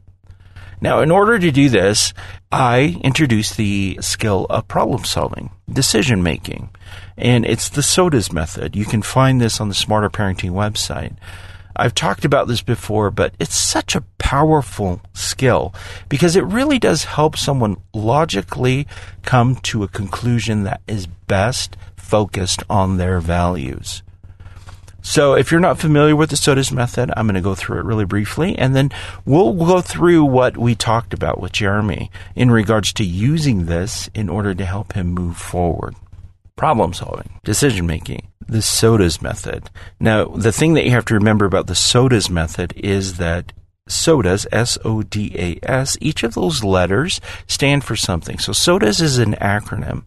Now, 0.82 1.02
in 1.02 1.10
order 1.10 1.40
to 1.40 1.52
do 1.52 1.70
this, 1.70 2.14
I 2.52 3.00
introduced 3.02 3.56
the 3.56 3.98
skill 4.02 4.46
of 4.50 4.68
problem 4.68 5.04
solving, 5.04 5.52
decision 5.72 6.22
making, 6.22 6.70
and 7.18 7.46
it's 7.46 7.70
the 7.70 7.82
SODAS 7.82 8.32
method. 8.32 8.76
You 8.76 8.86
can 8.86 9.02
find 9.02 9.40
this 9.40 9.62
on 9.62 9.70
the 9.70 9.74
Smarter 9.74 10.10
Parenting 10.10 10.52
website. 10.52 11.16
I've 11.76 11.96
talked 11.96 12.26
about 12.26 12.48
this 12.48 12.62
before, 12.62 13.12
but 13.12 13.34
it's 13.40 13.56
such 13.56 13.96
a 13.96 14.02
powerful 14.18 15.02
skill 15.14 15.74
because 16.10 16.36
it 16.36 16.44
really 16.46 16.80
does 16.80 17.04
help 17.04 17.38
someone 17.38 17.78
logically 17.94 18.88
come 19.24 19.56
to 19.58 19.84
a 19.84 19.88
conclusion 19.88 20.64
that 20.64 20.82
is 20.88 21.08
best 21.08 21.78
focused 21.96 22.64
on 22.70 22.98
their 22.98 23.20
values. 23.20 24.04
So 25.02 25.36
if 25.36 25.52
you're 25.52 25.62
not 25.62 25.78
familiar 25.78 26.16
with 26.16 26.32
the 26.32 26.36
SODAS 26.36 26.72
method, 26.72 27.12
I'm 27.16 27.28
going 27.28 27.36
to 27.36 27.42
go 27.42 27.54
through 27.54 27.80
it 27.80 27.86
really 27.86 28.06
briefly 28.06 28.58
and 28.58 28.76
then 28.76 28.90
we'll 29.24 29.54
go 29.54 29.80
through 29.80 30.26
what 30.26 30.58
we 30.58 30.74
talked 30.74 31.14
about 31.14 31.40
with 31.40 31.52
Jeremy 31.52 32.10
in 32.36 32.50
regards 32.50 32.92
to 32.94 33.04
using 33.04 33.66
this 33.66 34.10
in 34.16 34.30
order 34.30 34.56
to 34.56 34.66
help 34.66 34.94
him 34.94 35.12
move 35.12 35.38
forward. 35.38 35.96
Problem 36.56 36.94
solving, 36.94 37.40
decision 37.44 37.86
making, 37.86 38.30
the 38.48 38.62
sodas 38.62 39.22
method. 39.22 39.70
Now, 40.00 40.26
the 40.26 40.54
thing 40.54 40.74
that 40.76 40.86
you 40.86 40.92
have 40.92 41.06
to 41.06 41.14
remember 41.14 41.46
about 41.46 41.68
the 41.68 41.76
sodas 41.76 42.30
method 42.30 42.74
is 42.78 43.18
that 43.18 43.52
sodas, 43.90 44.48
S-O-D-A-S, 44.52 45.98
each 46.00 46.24
of 46.24 46.34
those 46.34 46.64
letters 46.64 47.20
stand 47.46 47.84
for 47.84 47.98
something. 47.98 48.40
So 48.40 48.54
sodas 48.54 49.02
is 49.02 49.18
an 49.18 49.34
acronym. 49.34 50.06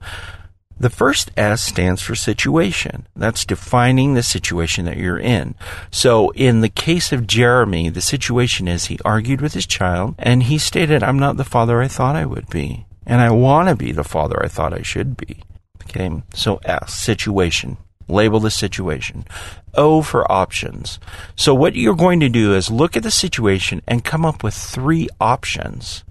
The 0.80 0.90
first 0.90 1.32
S 1.36 1.60
stands 1.60 2.00
for 2.00 2.14
situation. 2.14 3.06
That's 3.14 3.44
defining 3.44 4.14
the 4.14 4.22
situation 4.22 4.84
that 4.84 4.96
you're 4.96 5.18
in. 5.18 5.54
So 5.90 6.30
in 6.30 6.60
the 6.60 6.68
case 6.68 7.12
of 7.12 7.26
Jeremy, 7.26 7.90
the 7.90 8.00
situation 8.00 8.68
is 8.68 8.86
he 8.86 8.98
argued 9.04 9.40
with 9.40 9.54
his 9.54 9.66
child 9.66 10.14
and 10.18 10.44
he 10.44 10.56
stated, 10.56 11.02
I'm 11.02 11.18
not 11.18 11.36
the 11.36 11.44
father 11.44 11.82
I 11.82 11.88
thought 11.88 12.16
I 12.16 12.24
would 12.24 12.48
be. 12.48 12.86
And 13.04 13.20
I 13.20 13.30
want 13.30 13.68
to 13.68 13.74
be 13.74 13.90
the 13.90 14.04
father 14.04 14.40
I 14.42 14.48
thought 14.48 14.72
I 14.72 14.82
should 14.82 15.16
be. 15.16 15.42
Okay. 15.88 16.22
So 16.34 16.60
S, 16.64 16.94
situation. 16.94 17.78
Label 18.08 18.40
the 18.40 18.50
situation. 18.50 19.26
O 19.74 20.02
for 20.02 20.30
options. 20.30 20.98
So 21.36 21.54
what 21.54 21.74
you're 21.74 21.94
going 21.94 22.20
to 22.20 22.28
do 22.28 22.54
is 22.54 22.70
look 22.70 22.96
at 22.96 23.02
the 23.02 23.10
situation 23.10 23.82
and 23.86 24.04
come 24.04 24.24
up 24.24 24.42
with 24.42 24.54
three 24.54 25.08
options 25.20 26.04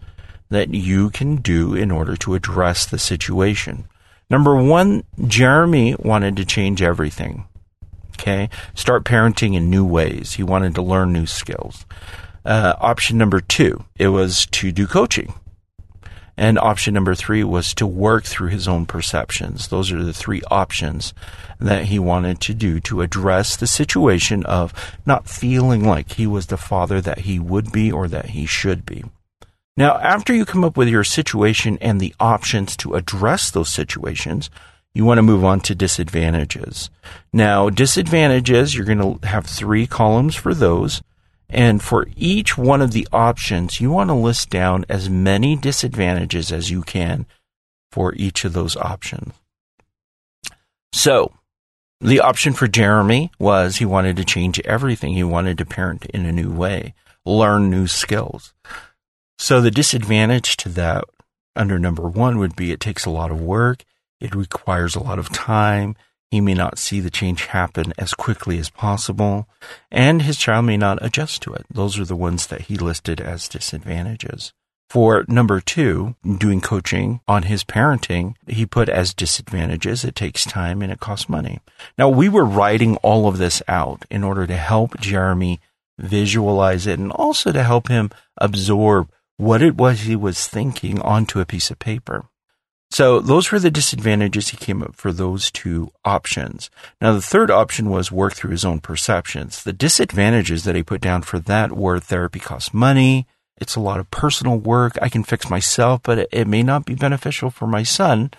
that 0.50 0.74
you 0.74 1.10
can 1.10 1.38
do 1.38 1.74
in 1.74 1.92
order 1.92 2.16
to 2.18 2.36
address 2.36 2.86
the 2.86 3.00
situation. 3.00 3.88
Number 4.30 4.56
one, 4.56 5.04
Jeremy 5.26 5.96
wanted 5.98 6.36
to 6.38 6.46
change 6.46 6.82
everything. 6.82 7.48
Okay. 8.14 8.50
Start 8.74 9.04
parenting 9.04 9.56
in 9.56 9.70
new 9.70 9.86
ways. 9.86 10.34
He 10.34 10.44
wanted 10.44 10.76
to 10.76 10.82
learn 10.82 11.14
new 11.14 11.26
skills. 11.26 11.86
Uh, 12.46 12.74
option 12.80 13.18
number 13.18 13.42
two, 13.42 13.84
it 13.98 14.08
was 14.08 14.46
to 14.48 14.72
do 14.72 14.88
coaching. 14.88 15.34
And 16.38 16.60
option 16.60 16.94
number 16.94 17.16
three 17.16 17.44
was 17.44 17.74
to 17.76 17.88
work 17.88 18.24
through 18.24 18.50
his 18.50 18.68
own 18.68 18.86
perceptions. 18.86 19.70
Those 19.70 19.92
are 19.92 20.04
the 20.04 20.14
three 20.14 20.44
options 20.52 21.14
that 21.60 21.86
he 21.86 21.98
wanted 21.98 22.40
to 22.42 22.54
do 22.54 22.80
to 22.82 23.02
address 23.02 23.56
the 23.56 23.66
situation 23.66 24.46
of 24.46 24.72
not 25.06 25.28
feeling 25.28 25.84
like 25.84 26.14
he 26.14 26.28
was 26.28 26.46
the 26.46 26.58
father 26.58 27.02
that 27.02 27.20
he 27.20 27.40
would 27.40 27.72
be 27.72 27.92
or 27.92 28.08
that 28.08 28.28
he 28.28 28.46
should 28.46 28.86
be. 28.86 29.04
Now, 29.76 29.98
after 29.98 30.34
you 30.34 30.46
come 30.46 30.64
up 30.64 30.78
with 30.78 30.88
your 30.88 31.04
situation 31.04 31.78
and 31.82 32.00
the 32.00 32.14
options 32.20 32.78
to 32.78 32.96
address 32.96 33.50
those 33.50 33.70
situations, 33.70 34.50
you 34.94 35.06
want 35.06 35.20
to 35.20 35.24
move 35.24 35.46
on 35.46 35.60
to 35.62 35.76
disadvantages. 35.76 36.90
Now, 37.32 37.70
disadvantages, 37.70 38.76
you're 38.76 38.86
going 38.86 39.20
to 39.20 39.28
have 39.28 39.46
three 39.46 39.86
columns 39.86 40.36
for 40.36 40.56
those. 40.56 41.04
And 41.50 41.82
for 41.82 42.08
each 42.16 42.58
one 42.58 42.82
of 42.82 42.92
the 42.92 43.08
options, 43.12 43.80
you 43.80 43.92
want 43.92 44.10
to 44.10 44.14
list 44.14 44.50
down 44.50 44.86
as 44.90 45.10
many 45.10 45.56
disadvantages 45.56 46.52
as 46.52 46.70
you 46.70 46.82
can 46.82 47.26
for 47.92 48.14
each 48.16 48.44
of 48.44 48.54
those 48.54 48.76
options. 48.76 49.34
So, 50.92 51.32
the 52.00 52.20
option 52.20 52.54
for 52.54 52.68
Jeremy 52.68 53.32
was 53.40 53.78
he 53.78 53.86
wanted 53.86 54.18
to 54.18 54.26
change 54.26 54.60
everything. 54.62 55.14
He 55.14 55.24
wanted 55.24 55.58
to 55.58 55.66
parent 55.66 56.06
in 56.08 56.26
a 56.26 56.32
new 56.32 56.52
way, 56.52 56.94
learn 57.26 57.70
new 57.70 57.88
skills. 57.88 58.54
So 59.40 59.62
the 59.62 59.72
disadvantage 59.72 60.58
to 60.58 60.70
that 60.70 61.06
under 61.56 61.80
number 61.80 62.08
one 62.08 62.38
would 62.38 62.56
be 62.56 62.72
it 62.72 62.80
takes 62.80 63.06
a 63.06 63.10
lot 63.10 63.32
of 63.32 63.42
work. 63.42 63.84
It 64.20 64.36
requires 64.36 64.96
a 64.96 65.02
lot 65.02 65.20
of 65.20 65.30
time. 65.30 65.96
He 66.30 66.42
may 66.42 66.54
not 66.54 66.78
see 66.78 67.00
the 67.00 67.10
change 67.10 67.46
happen 67.46 67.94
as 67.98 68.14
quickly 68.14 68.58
as 68.60 68.70
possible, 68.70 69.48
and 69.90 70.22
his 70.22 70.38
child 70.38 70.66
may 70.66 70.76
not 70.76 71.00
adjust 71.02 71.42
to 71.44 71.54
it. 71.54 71.66
Those 71.74 71.98
are 72.00 72.06
the 72.06 72.16
ones 72.16 72.48
that 72.48 72.62
he 72.62 72.78
listed 72.78 73.22
as 73.22 73.48
disadvantages. 73.48 74.54
For 74.90 75.26
number 75.28 75.60
two, 75.60 76.16
doing 76.38 76.62
coaching 76.62 77.20
on 77.28 77.44
his 77.44 77.64
parenting, 77.64 78.36
he 78.48 78.66
put 78.66 78.88
as 78.88 79.14
disadvantages. 79.14 80.06
It 80.06 80.16
takes 80.16 80.46
time 80.46 80.82
and 80.82 80.92
it 80.92 81.02
costs 81.02 81.28
money. 81.28 81.60
Now 81.98 82.08
we 82.08 82.30
were 82.30 82.46
writing 82.46 82.96
all 82.98 83.28
of 83.28 83.38
this 83.38 83.62
out 83.68 84.06
in 84.10 84.24
order 84.24 84.48
to 84.48 84.56
help 84.56 84.98
Jeremy 85.00 85.60
visualize 85.98 86.88
it 86.88 87.00
and 87.00 87.12
also 87.12 87.52
to 87.52 87.64
help 87.64 87.90
him 87.90 88.12
absorb 88.38 89.10
what 89.36 89.62
it 89.62 89.76
was 89.76 90.02
he 90.02 90.16
was 90.16 90.48
thinking 90.48 91.02
onto 91.02 91.40
a 91.40 91.46
piece 91.46 91.70
of 91.70 91.80
paper. 91.80 92.26
So 92.90 93.20
those 93.20 93.52
were 93.52 93.60
the 93.60 93.70
disadvantages 93.70 94.50
he 94.50 94.58
came 94.58 94.82
up 94.82 94.96
for 94.96 95.12
those 95.12 95.52
two 95.52 95.92
options. 96.06 96.70
Now 97.02 97.14
the 97.14 97.22
third 97.22 97.52
option 97.52 97.90
was 97.90 98.12
work 98.12 98.34
through 98.34 98.52
his 98.52 98.66
own 98.66 98.80
perceptions. 98.80 99.64
The 99.64 99.74
disadvantages 99.74 100.64
that 100.64 100.76
he 100.76 100.84
put 100.84 101.02
down 101.02 101.24
for 101.24 101.40
that 101.40 101.74
were 101.74 102.00
therapy 102.00 102.40
costs 102.40 102.74
money. 102.74 103.28
It's 103.60 103.76
a 103.76 103.82
lot 103.82 104.00
of 104.00 104.12
personal 104.12 104.58
work. 104.58 104.98
I 105.02 105.10
can 105.10 105.24
fix 105.24 105.50
myself, 105.50 106.02
but 106.04 106.30
it, 106.32 106.48
may 106.48 106.64
not 106.64 106.86
be 106.86 106.96
beneficial 106.96 107.50
for 107.50 107.68
my 107.68 107.84
son 107.84 108.32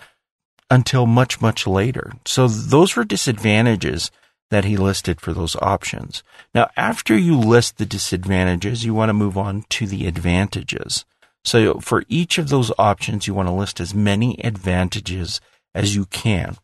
until 0.69 1.05
much, 1.05 1.41
much 1.41 1.67
later. 1.67 2.13
So 2.25 2.47
those 2.47 2.95
were 2.95 3.03
disadvantages 3.03 4.11
that 4.49 4.65
he 4.65 4.77
listed 4.77 5.21
for 5.21 5.33
those 5.33 5.55
options. 5.57 6.23
Now, 6.55 6.69
after 6.75 7.17
you 7.17 7.37
list 7.37 7.77
the 7.77 7.85
disadvantages, 7.85 8.83
you 8.83 8.93
want 8.93 9.09
to 9.09 9.13
move 9.13 9.37
on 9.37 9.65
to 9.69 9.85
the 9.85 10.07
advantages. 10.07 11.05
So 11.43 11.79
for 11.79 12.03
each 12.07 12.37
of 12.37 12.49
those 12.49 12.71
options, 12.77 13.27
you 13.27 13.33
want 13.33 13.47
to 13.47 13.53
list 13.53 13.79
as 13.79 13.93
many 13.93 14.39
advantages 14.43 15.41
as 15.73 15.95
you 15.95 16.05
can. 16.05 16.57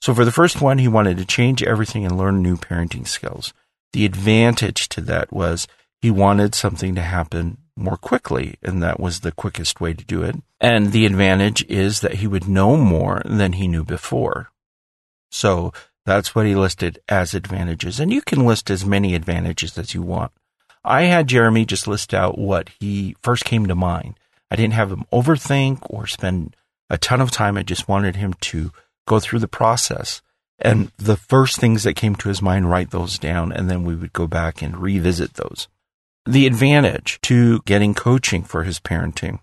So 0.00 0.14
for 0.14 0.24
the 0.24 0.32
first 0.32 0.60
one, 0.60 0.78
he 0.78 0.88
wanted 0.88 1.18
to 1.18 1.24
change 1.24 1.62
everything 1.62 2.04
and 2.04 2.16
learn 2.16 2.42
new 2.42 2.56
parenting 2.56 3.06
skills. 3.06 3.52
The 3.92 4.04
advantage 4.04 4.88
to 4.90 5.00
that 5.02 5.32
was 5.32 5.66
he 6.00 6.10
wanted 6.10 6.54
something 6.54 6.94
to 6.94 7.02
happen 7.02 7.58
more 7.76 7.96
quickly, 7.96 8.56
and 8.62 8.82
that 8.82 9.00
was 9.00 9.20
the 9.20 9.32
quickest 9.32 9.80
way 9.80 9.94
to 9.94 10.04
do 10.04 10.22
it. 10.22 10.36
And 10.60 10.92
the 10.92 11.06
advantage 11.06 11.64
is 11.68 12.00
that 12.00 12.16
he 12.16 12.26
would 12.26 12.48
know 12.48 12.76
more 12.76 13.22
than 13.24 13.54
he 13.54 13.68
knew 13.68 13.84
before. 13.84 14.50
So 15.30 15.72
that's 16.04 16.34
what 16.34 16.46
he 16.46 16.54
listed 16.54 16.98
as 17.08 17.34
advantages. 17.34 18.00
And 18.00 18.12
you 18.12 18.22
can 18.22 18.46
list 18.46 18.70
as 18.70 18.84
many 18.84 19.14
advantages 19.14 19.78
as 19.78 19.94
you 19.94 20.02
want. 20.02 20.32
I 20.88 21.02
had 21.02 21.28
Jeremy 21.28 21.64
just 21.64 21.86
list 21.86 22.14
out 22.14 22.38
what 22.38 22.70
he 22.80 23.14
first 23.22 23.44
came 23.44 23.66
to 23.66 23.74
mind. 23.74 24.18
I 24.50 24.56
didn't 24.56 24.74
have 24.74 24.90
him 24.90 25.04
overthink 25.12 25.80
or 25.90 26.06
spend 26.06 26.56
a 26.88 26.96
ton 26.96 27.20
of 27.20 27.30
time. 27.30 27.56
I 27.56 27.62
just 27.62 27.88
wanted 27.88 28.16
him 28.16 28.34
to 28.40 28.72
go 29.06 29.20
through 29.20 29.40
the 29.40 29.48
process. 29.48 30.22
And 30.58 30.90
the 30.96 31.16
first 31.16 31.58
things 31.60 31.84
that 31.84 31.94
came 31.94 32.16
to 32.16 32.28
his 32.28 32.42
mind, 32.42 32.70
write 32.70 32.90
those 32.90 33.18
down, 33.18 33.52
and 33.52 33.70
then 33.70 33.84
we 33.84 33.94
would 33.94 34.12
go 34.12 34.26
back 34.26 34.62
and 34.62 34.78
revisit 34.78 35.34
those. 35.34 35.68
The 36.26 36.46
advantage 36.46 37.20
to 37.22 37.60
getting 37.60 37.94
coaching 37.94 38.42
for 38.42 38.64
his 38.64 38.80
parenting 38.80 39.38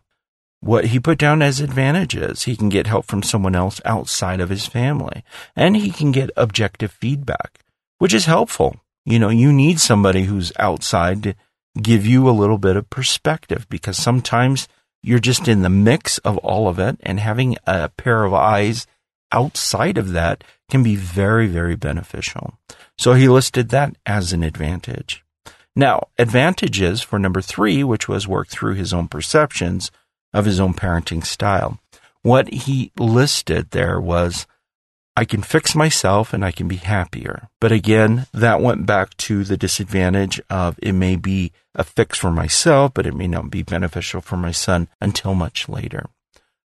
what 0.66 0.86
he 0.86 1.00
put 1.00 1.20
down 1.20 1.44
as 1.44 1.60
advantages. 1.60 2.44
He 2.44 2.56
can 2.56 2.70
get 2.70 2.88
help 2.88 3.06
from 3.06 3.22
someone 3.22 3.56
else 3.56 3.80
outside 3.86 4.42
of 4.42 4.50
his 4.50 4.66
family 4.66 5.24
and 5.56 5.78
he 5.78 5.92
can 5.92 6.12
get 6.12 6.32
objective 6.36 6.92
feedback, 6.92 7.60
which 8.00 8.16
is 8.16 8.25
helpful. 8.25 8.82
You 9.06 9.20
know, 9.20 9.30
you 9.30 9.54
need 9.54 9.80
somebody 9.80 10.24
who's 10.24 10.52
outside 10.58 11.24
to 11.24 11.36
give 11.82 12.06
you 12.06 12.28
a 12.28 12.32
little 12.32 12.58
bit 12.58 12.76
of 12.76 12.90
perspective 12.90 13.68
because 13.70 13.98
sometimes 13.98 14.68
you're 15.04 15.20
just 15.20 15.48
in 15.48 15.62
the 15.62 15.70
mix 15.70 16.18
of 16.20 16.38
all 16.40 16.68
of 16.68 16.80
it 16.80 16.98
and 17.04 17.20
having 17.20 17.58
a 17.68 17.90
pair 17.90 18.24
of 18.24 18.34
eyes 18.34 18.88
outside 19.32 19.98
of 19.98 20.12
that 20.12 20.44
can 20.70 20.82
be 20.82 20.96
very, 20.96 21.48
very 21.48 21.76
beneficial. 21.76 22.58
So 22.98 23.14
he 23.14 23.28
listed 23.28 23.70
that 23.70 23.96
as 24.06 24.34
an 24.34 24.44
advantage. 24.44 25.24
Now, 25.76 26.08
advantages 26.18 27.02
for 27.02 27.20
number 27.20 27.42
three, 27.42 27.84
which 27.84 28.08
was 28.08 28.28
work 28.28 28.48
through 28.48 28.76
his 28.76 28.94
own 28.94 29.08
perceptions, 29.08 29.92
of 30.34 30.46
his 30.46 30.60
own 30.60 30.74
parenting 30.74 31.26
style. 31.26 31.80
What 32.22 32.52
he 32.52 32.92
listed 32.98 33.72
there 33.72 34.00
was, 34.00 34.48
I 35.17 35.24
can 35.24 35.41
fix 35.41 35.75
myself 35.75 36.34
and 36.34 36.43
I 36.43 36.51
can 36.51 36.67
be 36.67 36.75
happier. 36.75 37.48
But 37.62 37.72
again, 37.72 38.27
that 38.34 38.62
went 38.62 38.86
back 38.86 39.15
to 39.17 39.43
the 39.43 39.57
disadvantage 39.57 40.41
of 40.50 40.77
it 40.81 40.91
may 40.91 41.15
be 41.15 41.53
a 41.74 41.84
fix 41.84 42.17
for 42.17 42.31
myself, 42.31 42.93
but 42.93 43.05
it 43.05 43.15
may 43.15 43.27
not 43.27 43.50
be 43.50 43.63
beneficial 43.63 44.19
for 44.19 44.36
my 44.36 44.51
son 44.51 44.89
until 45.00 45.34
much 45.34 45.69
later. 45.69 46.07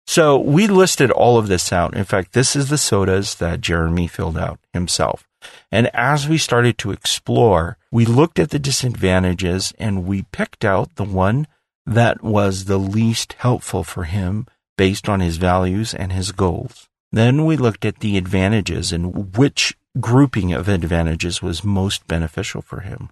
So 0.07 0.39
we 0.39 0.65
listed 0.65 1.11
all 1.11 1.37
of 1.37 1.47
this 1.47 1.71
out. 1.71 1.95
In 1.95 2.03
fact, 2.03 2.33
this 2.33 2.55
is 2.55 2.69
the 2.69 2.79
sodas 2.79 3.35
that 3.35 3.61
Jeremy 3.61 4.07
filled 4.07 4.39
out 4.39 4.59
himself. 4.73 5.27
And 5.71 5.87
as 5.93 6.27
we 6.27 6.39
started 6.39 6.79
to 6.79 6.91
explore, 6.91 7.77
we 7.91 8.05
looked 8.05 8.39
at 8.39 8.49
the 8.49 8.57
disadvantages 8.57 9.71
and 9.77 10.05
we 10.05 10.23
picked 10.23 10.65
out 10.65 10.95
the 10.95 11.03
one 11.03 11.45
that 11.85 12.23
was 12.23 12.65
the 12.65 12.79
least 12.79 13.33
helpful 13.33 13.83
for 13.83 14.05
him 14.05 14.47
based 14.77 15.07
on 15.07 15.19
his 15.19 15.37
values 15.37 15.93
and 15.93 16.11
his 16.11 16.31
goals. 16.31 16.88
Then 17.11 17.45
we 17.45 17.57
looked 17.57 17.85
at 17.85 17.99
the 17.99 18.17
advantages 18.17 18.91
and 18.91 19.35
which 19.37 19.75
grouping 19.99 20.53
of 20.53 20.69
advantages 20.69 21.41
was 21.41 21.63
most 21.63 22.07
beneficial 22.07 22.61
for 22.61 22.81
him. 22.81 23.09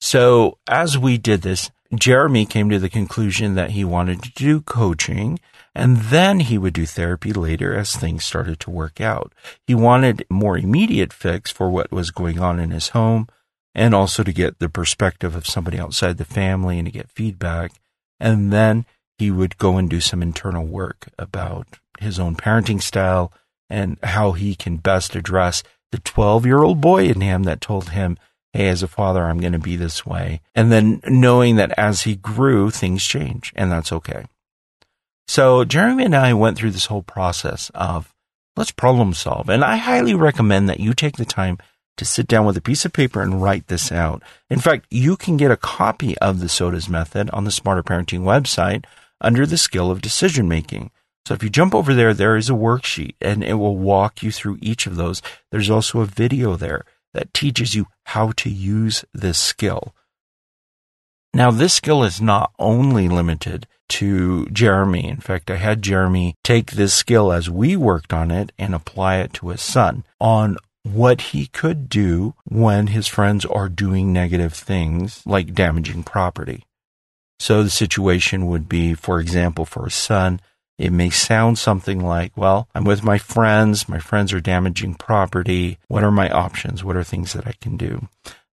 So 0.00 0.58
as 0.68 0.96
we 0.96 1.18
did 1.18 1.42
this, 1.42 1.70
Jeremy 1.94 2.46
came 2.46 2.70
to 2.70 2.78
the 2.78 2.88
conclusion 2.88 3.54
that 3.54 3.72
he 3.72 3.84
wanted 3.84 4.22
to 4.22 4.30
do 4.32 4.60
coaching 4.60 5.40
and 5.74 5.96
then 5.96 6.40
he 6.40 6.58
would 6.58 6.74
do 6.74 6.86
therapy 6.86 7.32
later 7.32 7.76
as 7.76 7.96
things 7.96 8.24
started 8.24 8.60
to 8.60 8.70
work 8.70 9.00
out. 9.00 9.32
He 9.66 9.74
wanted 9.74 10.24
more 10.30 10.56
immediate 10.56 11.12
fix 11.12 11.50
for 11.50 11.70
what 11.70 11.90
was 11.90 12.10
going 12.10 12.38
on 12.38 12.60
in 12.60 12.70
his 12.70 12.90
home 12.90 13.28
and 13.74 13.94
also 13.94 14.22
to 14.22 14.32
get 14.32 14.58
the 14.58 14.68
perspective 14.68 15.34
of 15.34 15.46
somebody 15.46 15.78
outside 15.78 16.18
the 16.18 16.24
family 16.24 16.78
and 16.78 16.86
to 16.86 16.92
get 16.92 17.10
feedback. 17.10 17.72
And 18.20 18.52
then 18.52 18.86
he 19.18 19.30
would 19.30 19.58
go 19.58 19.76
and 19.76 19.88
do 19.88 20.00
some 20.00 20.22
internal 20.22 20.64
work 20.64 21.08
about 21.18 21.78
his 22.00 22.18
own 22.18 22.36
parenting 22.36 22.82
style 22.82 23.32
and 23.70 23.98
how 24.02 24.32
he 24.32 24.54
can 24.54 24.76
best 24.76 25.14
address 25.14 25.62
the 25.92 25.98
12 25.98 26.46
year 26.46 26.62
old 26.62 26.80
boy 26.80 27.04
in 27.04 27.20
him 27.20 27.44
that 27.44 27.60
told 27.60 27.90
him, 27.90 28.16
Hey, 28.52 28.68
as 28.68 28.82
a 28.82 28.88
father, 28.88 29.24
I'm 29.24 29.40
going 29.40 29.52
to 29.52 29.58
be 29.58 29.76
this 29.76 30.06
way. 30.06 30.40
And 30.54 30.72
then 30.72 31.02
knowing 31.06 31.56
that 31.56 31.78
as 31.78 32.02
he 32.02 32.16
grew, 32.16 32.70
things 32.70 33.04
change 33.04 33.52
and 33.54 33.70
that's 33.70 33.92
okay. 33.92 34.24
So 35.26 35.64
Jeremy 35.64 36.04
and 36.04 36.16
I 36.16 36.32
went 36.32 36.56
through 36.56 36.70
this 36.70 36.86
whole 36.86 37.02
process 37.02 37.70
of 37.74 38.14
let's 38.56 38.72
problem 38.72 39.12
solve. 39.12 39.48
And 39.50 39.62
I 39.62 39.76
highly 39.76 40.14
recommend 40.14 40.68
that 40.68 40.80
you 40.80 40.94
take 40.94 41.16
the 41.16 41.26
time 41.26 41.58
to 41.98 42.04
sit 42.04 42.26
down 42.26 42.46
with 42.46 42.56
a 42.56 42.62
piece 42.62 42.84
of 42.84 42.92
paper 42.92 43.20
and 43.20 43.42
write 43.42 43.66
this 43.66 43.92
out. 43.92 44.22
In 44.48 44.60
fact, 44.60 44.86
you 44.90 45.16
can 45.16 45.36
get 45.36 45.50
a 45.50 45.56
copy 45.56 46.16
of 46.18 46.40
the 46.40 46.48
SODAS 46.48 46.88
method 46.88 47.28
on 47.30 47.44
the 47.44 47.50
Smarter 47.50 47.82
Parenting 47.82 48.20
website 48.20 48.84
under 49.20 49.44
the 49.44 49.58
skill 49.58 49.90
of 49.90 50.00
decision 50.00 50.48
making. 50.48 50.90
So 51.26 51.34
if 51.34 51.42
you 51.42 51.50
jump 51.50 51.74
over 51.74 51.94
there, 51.94 52.14
there 52.14 52.36
is 52.36 52.48
a 52.48 52.54
worksheet 52.54 53.14
and 53.20 53.44
it 53.44 53.54
will 53.54 53.76
walk 53.76 54.22
you 54.22 54.32
through 54.32 54.58
each 54.62 54.86
of 54.86 54.96
those. 54.96 55.20
There's 55.50 55.70
also 55.70 56.00
a 56.00 56.06
video 56.06 56.56
there 56.56 56.84
that 57.12 57.34
teaches 57.34 57.74
you 57.74 57.86
how 58.04 58.32
to 58.36 58.50
use 58.50 59.04
this 59.12 59.38
skill. 59.38 59.94
Now, 61.34 61.50
this 61.50 61.74
skill 61.74 62.02
is 62.02 62.20
not 62.20 62.52
only 62.58 63.08
limited 63.08 63.66
to 63.90 64.46
Jeremy. 64.46 65.08
In 65.08 65.18
fact, 65.18 65.50
I 65.50 65.56
had 65.56 65.82
Jeremy 65.82 66.34
take 66.42 66.72
this 66.72 66.94
skill 66.94 67.32
as 67.32 67.50
we 67.50 67.76
worked 67.76 68.12
on 68.12 68.30
it 68.30 68.52
and 68.58 68.74
apply 68.74 69.18
it 69.18 69.32
to 69.34 69.48
his 69.48 69.60
son 69.60 70.04
on 70.20 70.56
what 70.82 71.20
he 71.20 71.46
could 71.46 71.88
do 71.88 72.34
when 72.44 72.88
his 72.88 73.06
friends 73.06 73.44
are 73.44 73.68
doing 73.68 74.12
negative 74.12 74.54
things 74.54 75.22
like 75.26 75.54
damaging 75.54 76.02
property. 76.02 76.64
So 77.38 77.62
the 77.62 77.70
situation 77.70 78.46
would 78.46 78.68
be, 78.68 78.94
for 78.94 79.20
example, 79.20 79.64
for 79.64 79.86
a 79.86 79.90
son, 79.90 80.40
it 80.78 80.92
may 80.92 81.10
sound 81.10 81.58
something 81.58 82.00
like, 82.00 82.36
well, 82.36 82.68
I'm 82.74 82.84
with 82.84 83.02
my 83.02 83.18
friends. 83.18 83.88
My 83.88 83.98
friends 83.98 84.32
are 84.32 84.40
damaging 84.40 84.94
property. 84.94 85.78
What 85.88 86.04
are 86.04 86.12
my 86.12 86.30
options? 86.30 86.84
What 86.84 86.96
are 86.96 87.04
things 87.04 87.32
that 87.32 87.46
I 87.46 87.54
can 87.60 87.76
do? 87.76 88.08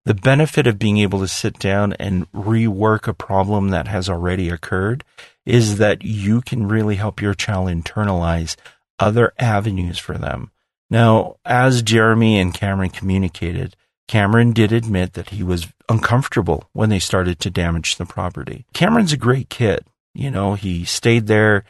The 0.05 0.15
benefit 0.15 0.67
of 0.67 0.79
being 0.79 0.97
able 0.97 1.19
to 1.19 1.27
sit 1.27 1.59
down 1.59 1.93
and 1.93 2.31
rework 2.31 3.07
a 3.07 3.13
problem 3.13 3.69
that 3.69 3.87
has 3.87 4.09
already 4.09 4.49
occurred 4.49 5.03
is 5.45 5.77
that 5.77 6.03
you 6.03 6.41
can 6.41 6.67
really 6.67 6.95
help 6.95 7.21
your 7.21 7.33
child 7.35 7.69
internalize 7.69 8.55
other 8.99 9.33
avenues 9.37 9.99
for 9.99 10.17
them. 10.17 10.51
Now, 10.89 11.37
as 11.45 11.81
Jeremy 11.81 12.39
and 12.39 12.53
Cameron 12.53 12.89
communicated, 12.89 13.75
Cameron 14.07 14.51
did 14.53 14.71
admit 14.71 15.13
that 15.13 15.29
he 15.29 15.43
was 15.43 15.67
uncomfortable 15.89 16.69
when 16.73 16.89
they 16.89 16.99
started 16.99 17.39
to 17.39 17.49
damage 17.49 17.95
the 17.95 18.05
property. 18.05 18.65
Cameron's 18.73 19.13
a 19.13 19.17
great 19.17 19.49
kid. 19.49 19.85
You 20.13 20.31
know, 20.31 20.53
he 20.53 20.85
stayed 20.85 21.27
there. 21.27 21.65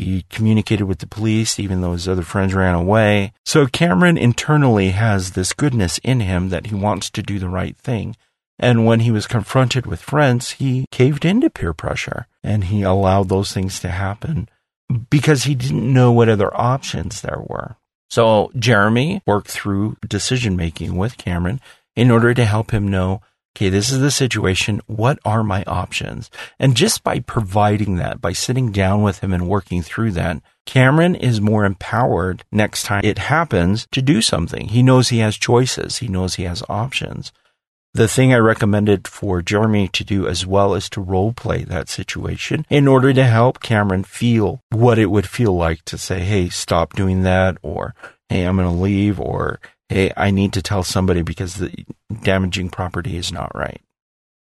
He 0.00 0.26
communicated 0.30 0.84
with 0.84 0.98
the 0.98 1.06
police, 1.06 1.58
even 1.58 1.80
though 1.80 1.92
his 1.92 2.08
other 2.08 2.22
friends 2.22 2.54
ran 2.54 2.74
away. 2.74 3.32
So 3.44 3.66
Cameron 3.66 4.16
internally 4.16 4.90
has 4.90 5.32
this 5.32 5.52
goodness 5.52 5.98
in 5.98 6.20
him 6.20 6.48
that 6.50 6.66
he 6.66 6.74
wants 6.74 7.10
to 7.10 7.22
do 7.22 7.38
the 7.38 7.48
right 7.48 7.76
thing. 7.76 8.16
And 8.58 8.86
when 8.86 9.00
he 9.00 9.10
was 9.10 9.26
confronted 9.26 9.86
with 9.86 10.00
friends, 10.00 10.52
he 10.52 10.86
caved 10.90 11.24
into 11.24 11.50
peer 11.50 11.72
pressure 11.72 12.26
and 12.42 12.64
he 12.64 12.82
allowed 12.82 13.28
those 13.28 13.52
things 13.52 13.80
to 13.80 13.88
happen 13.88 14.48
because 15.10 15.44
he 15.44 15.54
didn't 15.54 15.92
know 15.92 16.12
what 16.12 16.28
other 16.28 16.54
options 16.56 17.20
there 17.20 17.42
were. 17.44 17.76
So 18.10 18.52
Jeremy 18.56 19.22
worked 19.26 19.48
through 19.48 19.96
decision 20.06 20.56
making 20.56 20.96
with 20.96 21.18
Cameron 21.18 21.60
in 21.96 22.10
order 22.10 22.32
to 22.34 22.44
help 22.44 22.70
him 22.70 22.86
know, 22.86 23.22
okay, 23.56 23.68
this 23.68 23.90
is 23.90 24.00
the 24.00 24.10
situation. 24.10 24.80
What 24.86 25.18
are 25.24 25.44
my 25.44 25.62
options? 25.64 26.30
And 26.58 26.76
just 26.76 27.04
by 27.04 27.20
providing 27.20 27.96
that, 27.96 28.20
by 28.20 28.32
sitting 28.32 28.72
down 28.72 29.02
with 29.02 29.20
him 29.20 29.32
and 29.32 29.48
working 29.48 29.82
through 29.82 30.12
that, 30.12 30.42
Cameron 30.66 31.14
is 31.14 31.40
more 31.40 31.64
empowered 31.64 32.42
next 32.50 32.84
time 32.84 33.02
it 33.04 33.18
happens 33.18 33.86
to 33.92 34.02
do 34.02 34.20
something. 34.20 34.68
He 34.68 34.82
knows 34.82 35.08
he 35.08 35.18
has 35.18 35.36
choices. 35.36 35.98
He 35.98 36.08
knows 36.08 36.34
he 36.34 36.44
has 36.44 36.62
options. 36.68 37.32
The 37.92 38.08
thing 38.08 38.34
I 38.34 38.38
recommended 38.38 39.06
for 39.06 39.40
Jeremy 39.40 39.86
to 39.88 40.02
do 40.02 40.26
as 40.26 40.44
well 40.44 40.74
is 40.74 40.90
to 40.90 41.00
role 41.00 41.32
play 41.32 41.62
that 41.62 41.88
situation 41.88 42.66
in 42.68 42.88
order 42.88 43.12
to 43.12 43.24
help 43.24 43.60
Cameron 43.60 44.02
feel 44.02 44.62
what 44.70 44.98
it 44.98 45.12
would 45.12 45.28
feel 45.28 45.54
like 45.54 45.84
to 45.84 45.96
say, 45.96 46.18
Hey, 46.20 46.48
stop 46.48 46.94
doing 46.94 47.22
that, 47.22 47.56
or 47.62 47.94
Hey, 48.28 48.46
I'm 48.46 48.56
going 48.56 48.68
to 48.68 48.82
leave, 48.82 49.20
or 49.20 49.60
Hey, 49.94 50.10
I 50.16 50.32
need 50.32 50.52
to 50.54 50.60
tell 50.60 50.82
somebody 50.82 51.22
because 51.22 51.54
the 51.54 51.72
damaging 52.24 52.68
property 52.68 53.16
is 53.16 53.30
not 53.30 53.54
right. 53.54 53.80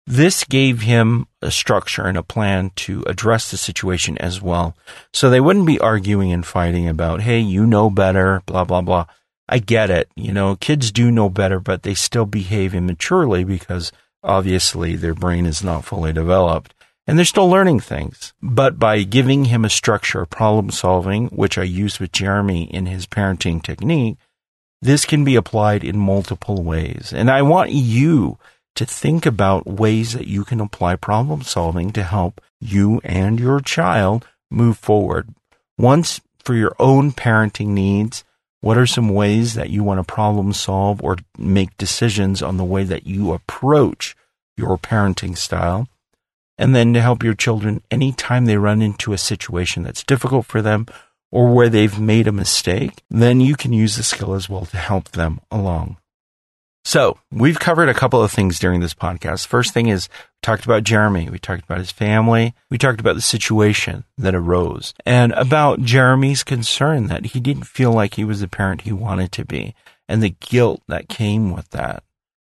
This 0.05 0.43
gave 0.43 0.81
him 0.81 1.29
a 1.41 1.53
structure 1.53 2.09
and 2.09 2.19
a 2.19 2.25
plan 2.25 2.73
to 2.75 3.05
address 3.07 3.49
the 3.49 3.57
situation 3.57 4.19
as 4.19 4.43
well. 4.43 4.77
So 5.13 5.31
they 5.31 5.39
wouldn't 5.39 5.69
be 5.69 5.79
arguing 5.79 6.33
and 6.33 6.45
fighting 6.45 6.89
about, 6.89 7.21
Hey, 7.21 7.39
you 7.39 7.69
know 7.69 7.89
better, 7.89 8.43
blah, 8.47 8.65
blah, 8.65 8.81
blah. 8.81 9.07
I 9.49 9.61
get 9.61 9.91
it. 9.91 10.11
You 10.17 10.33
know, 10.33 10.57
kids 10.57 10.91
do 10.91 11.09
know 11.09 11.29
better, 11.29 11.61
but 11.61 11.85
they 11.85 11.95
still 11.95 12.27
behave 12.27 12.75
immaturely 12.75 13.45
because 13.45 13.93
obviously 14.25 14.97
their 14.97 15.15
brain 15.15 15.47
is 15.47 15.63
not 15.63 15.85
fully 15.85 16.13
developed 16.13 16.75
and 17.07 17.17
they're 17.17 17.25
still 17.25 17.49
learning 17.49 17.79
things. 17.79 18.33
But 18.43 18.81
by 18.81 19.05
giving 19.05 19.45
him 19.45 19.65
a 19.65 19.71
structure 19.71 20.23
of 20.23 20.31
problem 20.31 20.73
solving, 20.73 21.29
which 21.29 21.57
I 21.57 21.63
used 21.63 22.01
with 22.01 22.11
Jeremy 22.11 22.65
in 22.65 22.87
his 22.87 23.07
parenting 23.07 23.63
technique, 23.63 24.19
this 24.81 25.05
can 25.05 25.25
be 25.25 25.37
applied 25.37 25.85
in 25.85 25.99
multiple 25.99 26.63
ways. 26.63 27.13
And 27.15 27.31
I 27.31 27.43
want 27.43 27.71
you 27.71 28.39
to 28.77 28.87
think 28.87 29.27
about 29.27 29.67
ways 29.67 30.13
that 30.13 30.29
you 30.29 30.45
can 30.45 30.61
apply 30.61 30.97
problem 30.97 31.43
solving 31.43 31.91
to 31.93 32.03
help 32.03 32.41
you 32.61 33.01
and 33.03 33.41
your 33.41 33.61
child 33.61 34.27
move 34.51 34.79
forward. 34.79 35.29
Once 35.77 36.21
for 36.45 36.55
your 36.55 36.75
own 36.79 37.13
parenting 37.13 37.69
needs, 37.69 38.25
what 38.61 38.79
are 38.79 38.87
some 38.87 39.09
ways 39.09 39.55
that 39.55 39.71
you 39.71 39.83
want 39.85 39.99
to 39.99 40.13
problem 40.13 40.53
solve 40.53 41.03
or 41.03 41.17
make 41.37 41.77
decisions 41.77 42.43
on 42.43 42.57
the 42.57 42.65
way 42.65 42.85
that 42.85 43.07
you 43.07 43.33
approach 43.33 44.17
your 44.57 44.79
parenting 44.79 45.37
style? 45.37 45.89
And 46.57 46.75
then 46.75 46.93
to 46.95 47.01
help 47.01 47.23
your 47.23 47.35
children 47.35 47.83
anytime 47.91 48.47
they 48.47 48.57
run 48.57 48.83
into 48.83 49.13
a 49.13 49.19
situation 49.19 49.85
that's 49.85 50.03
difficult 50.03 50.47
for 50.47 50.61
them 50.61 50.87
or 51.31 51.53
where 51.53 51.69
they've 51.69 51.99
made 51.99 52.27
a 52.27 52.33
mistake, 52.33 53.03
then 53.11 53.41
you 53.41 53.55
can 53.55 53.73
use 53.73 53.97
the 53.97 54.03
skill 54.03 54.35
as 54.35 54.49
well 54.49 54.67
to 54.67 54.77
help 54.77 55.11
them 55.11 55.41
along. 55.51 55.97
So 56.85 57.19
we've 57.31 57.59
covered 57.59 57.91
a 57.91 57.95
couple 57.95 58.23
of 58.23 58.33
things 58.33 58.59
during 58.59 58.81
this 58.81 58.95
podcast. 58.95 59.47
First 59.47 59.75
thing 59.75 59.89
is 59.89 60.09
we 60.09 60.39
talked 60.43 60.65
about 60.65 60.85
Jeremy. 60.85 61.29
We 61.29 61.39
talked 61.39 61.65
about 61.65 61.79
his 61.79 61.91
family. 61.91 62.55
We 62.71 62.79
talked 62.79 62.99
about 62.99 63.15
the 63.15 63.21
situation 63.21 64.05
that 64.17 64.35
arose 64.35 64.95
and 65.05 65.33
about 65.33 65.83
Jeremy's 65.83 66.43
concern 66.43 67.09
that 67.09 67.27
he 67.27 67.41
didn't 67.41 67.65
feel 67.65 67.93
like 67.93 68.15
he 68.15 68.25
was 68.25 68.41
the 68.41 68.49
parent 68.49 68.83
he 68.83 68.93
wanted 68.93 69.33
to 69.33 69.45
be 69.45 69.75
and 70.09 70.23
the 70.23 70.35
guilt 70.41 70.83
that 70.89 71.11
came 71.11 71.53
with 71.53 71.69
that. 71.71 72.03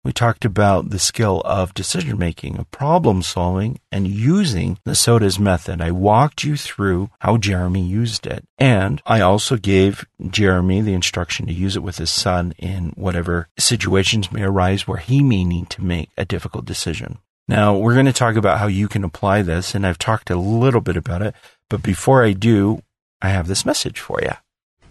We 0.05 0.13
talked 0.13 0.45
about 0.45 0.91
the 0.91 0.99
skill 0.99 1.43
of 1.45 1.75
decision 1.75 2.19
making, 2.19 2.59
of 2.59 2.69
problem 2.73 3.23
solving, 3.23 3.79
and 3.93 4.09
using 4.09 4.81
the 4.85 4.97
SODAS 4.97 5.39
method. 5.39 5.81
I 5.81 5.93
walked 5.93 6.43
you 6.43 6.57
through 6.57 7.11
how 7.21 7.37
Jeremy 7.37 7.83
used 7.87 8.27
it. 8.27 8.45
And 8.59 9.01
I 9.07 9.21
also 9.21 9.57
gave 9.57 10.05
Jeremy 10.29 10.81
the 10.81 10.95
instruction 10.95 11.47
to 11.47 11.53
use 11.53 11.77
it 11.77 11.85
with 11.85 11.99
his 11.99 12.11
son 12.11 12.53
in 12.59 12.91
whatever 12.97 13.49
situations 13.57 14.33
may 14.33 14.43
arise 14.43 14.89
where 14.89 14.99
he 14.99 15.23
may 15.23 15.45
need 15.45 15.71
to 15.71 15.85
make 15.85 16.11
a 16.19 16.25
difficult 16.25 16.65
decision. 16.65 17.19
Now, 17.47 17.77
we're 17.77 17.95
going 17.95 18.07
to 18.07 18.13
talk 18.13 18.35
about 18.35 18.59
how 18.59 18.67
you 18.67 18.89
can 18.89 19.05
apply 19.05 19.43
this, 19.43 19.73
and 19.73 19.87
I've 19.87 19.99
talked 19.99 20.31
a 20.31 20.37
little 20.37 20.81
bit 20.81 20.97
about 20.97 21.23
it. 21.23 21.35
But 21.69 21.81
before 21.81 22.25
I 22.25 22.33
do, 22.33 22.83
I 23.21 23.29
have 23.29 23.47
this 23.47 23.65
message 23.65 24.01
for 24.01 24.19
you. 24.21 24.33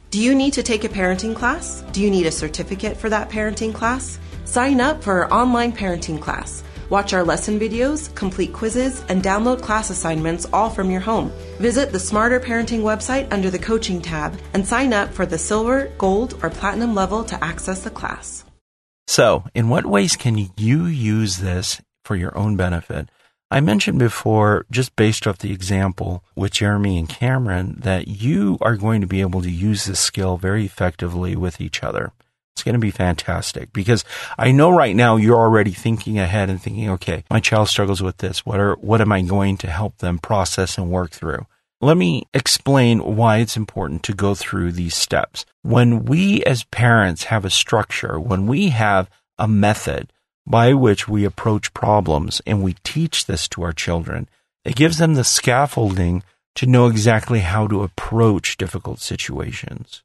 Do 0.10 0.22
you 0.22 0.36
need 0.36 0.54
to 0.54 0.64
take 0.64 0.86
a 0.86 0.90
parenting 0.90 1.36
class? 1.36 1.84
Do 1.92 2.02
you 2.02 2.10
need 2.10 2.28
a 2.28 2.32
certificate 2.32 2.96
for 2.96 3.10
that 3.10 3.30
parenting 3.30 3.74
class? 3.74 4.18
Sign 4.46 4.82
up 4.82 5.04
for 5.04 5.24
our 5.24 5.34
online 5.34 5.72
parenting 5.72 6.22
class. 6.22 6.64
Watch 6.90 7.14
our 7.14 7.24
lesson 7.24 7.58
videos, 7.58 8.14
complete 8.16 8.52
quizzes, 8.52 9.04
and 9.08 9.24
download 9.24 9.62
class 9.62 9.90
assignments 9.90 10.46
all 10.52 10.70
from 10.70 10.92
your 10.92 11.00
home. 11.00 11.32
Visit 11.60 11.94
the 11.94 12.00
Smarter 12.00 12.40
Parenting 12.40 12.82
website 12.82 13.32
under 13.32 13.50
the 13.50 13.58
Coaching 13.58 14.02
tab 14.02 14.38
and 14.54 14.68
sign 14.68 14.92
up 14.92 15.14
for 15.14 15.26
the 15.26 15.38
silver, 15.38 15.92
gold, 15.98 16.38
or 16.44 16.50
platinum 16.50 16.94
level 16.94 17.24
to 17.24 17.42
access 17.42 17.84
the 17.84 17.90
class. 17.90 18.44
So, 19.08 19.46
in 19.56 19.70
what 19.70 19.86
ways 19.86 20.18
can 20.18 20.38
you 20.58 20.86
use 20.86 21.38
this 21.38 21.82
for 22.04 22.16
your 22.16 22.38
own 22.38 22.58
benefit? 22.58 23.10
I 23.50 23.60
mentioned 23.60 24.00
before, 24.00 24.66
just 24.72 24.96
based 24.96 25.28
off 25.28 25.38
the 25.38 25.52
example 25.52 26.24
with 26.36 26.54
Jeremy 26.54 26.98
and 26.98 27.10
Cameron, 27.10 27.76
that 27.80 28.08
you 28.08 28.58
are 28.62 28.78
going 28.78 29.02
to 29.02 29.08
be 29.08 29.20
able 29.22 29.42
to 29.42 29.52
use 29.52 29.86
this 29.86 30.00
skill 30.00 30.38
very 30.38 30.64
effectively 30.64 31.36
with 31.36 31.60
each 31.60 31.84
other. 31.84 32.14
It's 32.56 32.64
going 32.64 32.74
to 32.74 32.80
be 32.80 32.92
fantastic 32.92 33.74
because 33.74 34.04
I 34.38 34.52
know 34.52 34.70
right 34.70 34.96
now 34.96 35.16
you're 35.16 35.40
already 35.40 35.72
thinking 35.72 36.20
ahead 36.20 36.50
and 36.50 36.62
thinking, 36.62 36.90
okay, 36.92 37.24
my 37.30 37.40
child 37.40 37.70
struggles 37.70 38.04
with 38.04 38.18
this. 38.18 38.46
What 38.46 38.60
are, 38.60 38.76
what 38.76 39.02
am 39.02 39.12
I 39.12 39.22
going 39.22 39.58
to 39.58 39.68
help 39.68 39.98
them 39.98 40.20
process 40.20 40.78
and 40.78 40.92
work 40.92 41.12
through? 41.12 41.48
Let 41.80 41.98
me 41.98 42.28
explain 42.34 43.16
why 43.16 43.38
it's 43.38 43.58
important 43.58 44.04
to 44.04 44.14
go 44.14 44.36
through 44.36 44.74
these 44.74 44.96
steps. 44.96 45.46
When 45.64 46.06
we 46.06 46.44
as 46.44 46.64
parents 46.66 47.24
have 47.26 47.46
a 47.46 47.50
structure, 47.50 48.20
when 48.20 48.46
we 48.46 48.70
have 48.70 49.10
a 49.40 49.48
method 49.48 50.14
by 50.46 50.74
which 50.74 51.08
we 51.08 51.26
approach 51.26 51.74
problems 51.74 52.42
and 52.46 52.62
we 52.62 52.74
teach 52.84 53.26
this 53.26 53.48
to 53.50 53.64
our 53.64 53.74
children, 53.74 54.30
it 54.64 54.76
gives 54.76 55.00
them 55.00 55.16
the 55.16 55.24
scaffolding 55.24 56.22
to 56.56 56.68
know 56.68 56.88
exactly 56.88 57.40
how 57.40 57.66
to 57.66 57.82
approach 57.82 58.58
difficult 58.58 59.00
situations. 59.00 60.04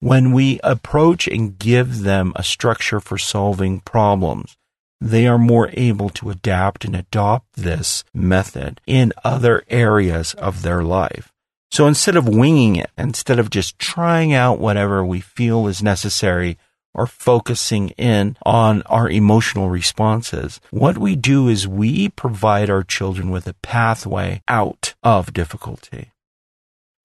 When 0.00 0.32
we 0.32 0.60
approach 0.62 1.26
and 1.26 1.58
give 1.58 2.02
them 2.02 2.32
a 2.36 2.44
structure 2.44 3.00
for 3.00 3.18
solving 3.18 3.80
problems, 3.80 4.56
they 5.00 5.26
are 5.26 5.38
more 5.38 5.70
able 5.72 6.08
to 6.10 6.30
adapt 6.30 6.84
and 6.84 6.94
adopt 6.94 7.54
this 7.54 8.04
method 8.14 8.80
in 8.86 9.12
other 9.24 9.64
areas 9.68 10.34
of 10.34 10.62
their 10.62 10.82
life. 10.82 11.32
So 11.70 11.86
instead 11.86 12.16
of 12.16 12.28
winging 12.28 12.76
it, 12.76 12.90
instead 12.96 13.38
of 13.38 13.50
just 13.50 13.78
trying 13.78 14.32
out 14.32 14.60
whatever 14.60 15.04
we 15.04 15.20
feel 15.20 15.66
is 15.66 15.82
necessary 15.82 16.58
or 16.94 17.06
focusing 17.06 17.90
in 17.90 18.36
on 18.44 18.82
our 18.82 19.10
emotional 19.10 19.68
responses, 19.68 20.60
what 20.70 20.96
we 20.96 21.16
do 21.16 21.48
is 21.48 21.68
we 21.68 22.08
provide 22.08 22.70
our 22.70 22.82
children 22.82 23.30
with 23.30 23.46
a 23.46 23.54
pathway 23.54 24.42
out 24.48 24.94
of 25.02 25.32
difficulty. 25.32 26.12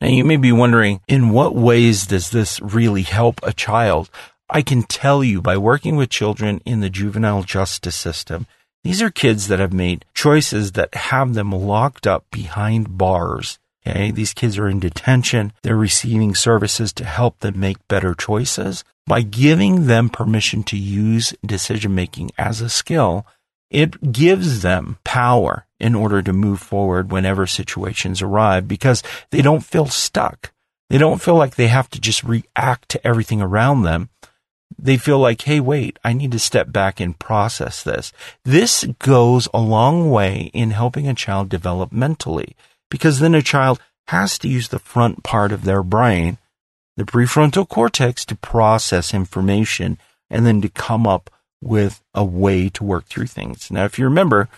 Now 0.03 0.09
you 0.09 0.25
may 0.25 0.35
be 0.35 0.51
wondering, 0.51 0.99
in 1.07 1.29
what 1.29 1.55
ways 1.55 2.05
does 2.07 2.31
this 2.31 2.59
really 2.59 3.03
help 3.03 3.39
a 3.41 3.53
child? 3.53 4.09
I 4.49 4.61
can 4.61 4.83
tell 4.83 5.23
you 5.23 5.41
by 5.41 5.55
working 5.55 5.95
with 5.95 6.09
children 6.09 6.59
in 6.65 6.81
the 6.81 6.89
juvenile 6.89 7.43
justice 7.43 7.95
system, 7.95 8.45
these 8.83 9.01
are 9.01 9.09
kids 9.09 9.47
that 9.47 9.59
have 9.59 9.71
made 9.71 10.03
choices 10.13 10.73
that 10.73 10.93
have 10.93 11.35
them 11.35 11.53
locked 11.53 12.05
up 12.05 12.25
behind 12.31 12.97
bars. 12.97 13.59
Okay. 13.87 14.11
These 14.11 14.33
kids 14.33 14.57
are 14.57 14.67
in 14.67 14.81
detention. 14.81 15.53
They're 15.61 15.77
receiving 15.77 16.35
services 16.35 16.91
to 16.93 17.05
help 17.05 17.39
them 17.39 17.57
make 17.57 17.87
better 17.87 18.13
choices. 18.13 18.83
By 19.07 19.21
giving 19.21 19.87
them 19.87 20.09
permission 20.09 20.63
to 20.63 20.77
use 20.77 21.33
decision 21.45 21.95
making 21.95 22.31
as 22.37 22.59
a 22.59 22.67
skill, 22.67 23.25
it 23.73 24.13
gives 24.13 24.61
them 24.61 24.97
power 25.03 25.65
in 25.79 25.95
order 25.95 26.21
to 26.21 26.31
move 26.31 26.61
forward 26.61 27.11
whenever 27.11 27.45
situations 27.45 28.21
arrive 28.21 28.67
because 28.67 29.03
they 29.31 29.41
don't 29.41 29.65
feel 29.65 29.87
stuck. 29.87 30.53
They 30.89 30.99
don't 30.99 31.21
feel 31.21 31.35
like 31.35 31.55
they 31.55 31.67
have 31.67 31.89
to 31.89 31.99
just 31.99 32.23
react 32.23 32.89
to 32.89 33.05
everything 33.05 33.41
around 33.41 33.81
them. 33.81 34.09
They 34.77 34.97
feel 34.97 35.17
like, 35.19 35.41
hey, 35.41 35.59
wait, 35.59 35.97
I 36.03 36.13
need 36.13 36.31
to 36.33 36.39
step 36.39 36.71
back 36.71 36.99
and 36.99 37.17
process 37.17 37.83
this. 37.83 38.13
This 38.45 38.85
goes 38.99 39.47
a 39.53 39.59
long 39.59 40.11
way 40.11 40.51
in 40.53 40.71
helping 40.71 41.07
a 41.07 41.15
child 41.15 41.49
develop 41.49 41.91
mentally 41.91 42.55
because 42.91 43.19
then 43.19 43.33
a 43.33 43.41
child 43.41 43.79
has 44.07 44.37
to 44.39 44.47
use 44.47 44.67
the 44.67 44.79
front 44.79 45.23
part 45.23 45.51
of 45.51 45.63
their 45.63 45.81
brain, 45.81 46.37
the 46.95 47.05
prefrontal 47.05 47.67
cortex, 47.67 48.23
to 48.25 48.35
process 48.35 49.13
information 49.13 49.97
and 50.29 50.45
then 50.45 50.61
to 50.61 50.69
come 50.69 51.07
up 51.07 51.31
with 51.63 52.01
a 52.13 52.23
way 52.23 52.69
to 52.69 52.83
work 52.83 53.05
through 53.05 53.27
things. 53.27 53.71
Now, 53.71 53.85
if 53.85 53.97
you 53.97 54.05
remember, 54.05 54.49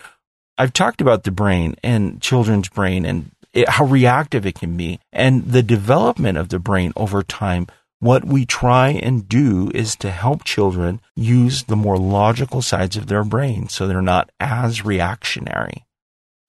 I've 0.58 0.72
talked 0.72 1.00
about 1.00 1.24
the 1.24 1.30
brain 1.30 1.76
and 1.82 2.20
children's 2.20 2.68
brain 2.68 3.04
and 3.04 3.30
it, 3.52 3.68
how 3.68 3.84
reactive 3.84 4.46
it 4.46 4.54
can 4.54 4.76
be 4.76 5.00
and 5.12 5.50
the 5.50 5.62
development 5.62 6.38
of 6.38 6.48
the 6.48 6.58
brain 6.58 6.92
over 6.96 7.22
time. 7.22 7.66
What 7.98 8.24
we 8.24 8.44
try 8.44 8.90
and 8.90 9.26
do 9.26 9.70
is 9.74 9.96
to 9.96 10.10
help 10.10 10.44
children 10.44 11.00
use 11.14 11.62
the 11.62 11.76
more 11.76 11.96
logical 11.96 12.60
sides 12.60 12.96
of 12.96 13.06
their 13.06 13.24
brain 13.24 13.68
so 13.68 13.86
they're 13.86 14.02
not 14.02 14.30
as 14.38 14.84
reactionary. 14.84 15.86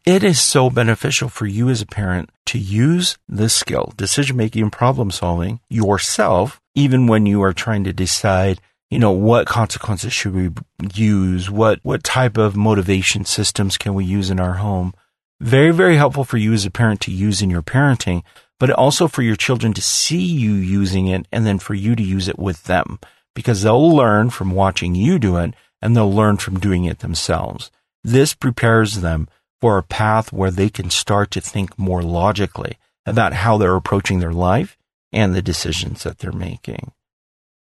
It 0.05 0.23
is 0.23 0.39
so 0.39 0.69
beneficial 0.69 1.27
for 1.27 1.45
you 1.47 1.69
as 1.69 1.81
a 1.81 1.85
parent 1.85 2.29
to 2.47 2.57
use 2.57 3.17
this 3.27 3.53
skill, 3.53 3.93
decision 3.97 4.37
making 4.37 4.63
and 4.63 4.71
problem 4.71 5.11
solving 5.11 5.59
yourself, 5.69 6.61
even 6.75 7.07
when 7.07 7.25
you 7.25 7.41
are 7.43 7.53
trying 7.53 7.83
to 7.85 7.93
decide 7.93 8.61
you 8.89 8.99
know, 8.99 9.11
what 9.11 9.47
consequences 9.47 10.13
should 10.13 10.33
we 10.33 10.51
use? 10.93 11.49
What, 11.49 11.79
what 11.83 12.03
type 12.03 12.37
of 12.37 12.55
motivation 12.55 13.25
systems 13.25 13.77
can 13.77 13.93
we 13.93 14.05
use 14.05 14.29
in 14.29 14.39
our 14.39 14.55
home? 14.55 14.93
Very, 15.39 15.71
very 15.71 15.97
helpful 15.97 16.23
for 16.23 16.37
you 16.37 16.53
as 16.53 16.65
a 16.65 16.71
parent 16.71 17.01
to 17.01 17.11
use 17.11 17.41
in 17.41 17.49
your 17.49 17.61
parenting, 17.61 18.23
but 18.59 18.71
also 18.71 19.07
for 19.07 19.21
your 19.21 19.35
children 19.35 19.73
to 19.73 19.81
see 19.81 20.23
you 20.23 20.53
using 20.53 21.07
it 21.07 21.27
and 21.31 21.45
then 21.45 21.59
for 21.59 21.73
you 21.73 21.95
to 21.95 22.03
use 22.03 22.27
it 22.27 22.39
with 22.39 22.63
them 22.63 22.99
because 23.35 23.61
they'll 23.61 23.95
learn 23.95 24.29
from 24.29 24.51
watching 24.51 24.95
you 24.95 25.19
do 25.19 25.37
it 25.37 25.53
and 25.81 25.95
they'll 25.95 26.11
learn 26.11 26.37
from 26.37 26.59
doing 26.59 26.85
it 26.85 26.99
themselves. 26.99 27.69
This 28.03 28.33
prepares 28.33 29.01
them 29.01 29.27
for 29.61 29.77
a 29.77 29.83
path 29.83 30.31
where 30.31 30.51
they 30.51 30.69
can 30.69 30.89
start 30.89 31.29
to 31.31 31.41
think 31.41 31.77
more 31.77 32.01
logically 32.01 32.77
about 33.05 33.33
how 33.33 33.57
they're 33.57 33.75
approaching 33.75 34.19
their 34.19 34.33
life 34.33 34.77
and 35.11 35.35
the 35.35 35.41
decisions 35.41 36.03
that 36.03 36.19
they're 36.19 36.31
making. 36.31 36.91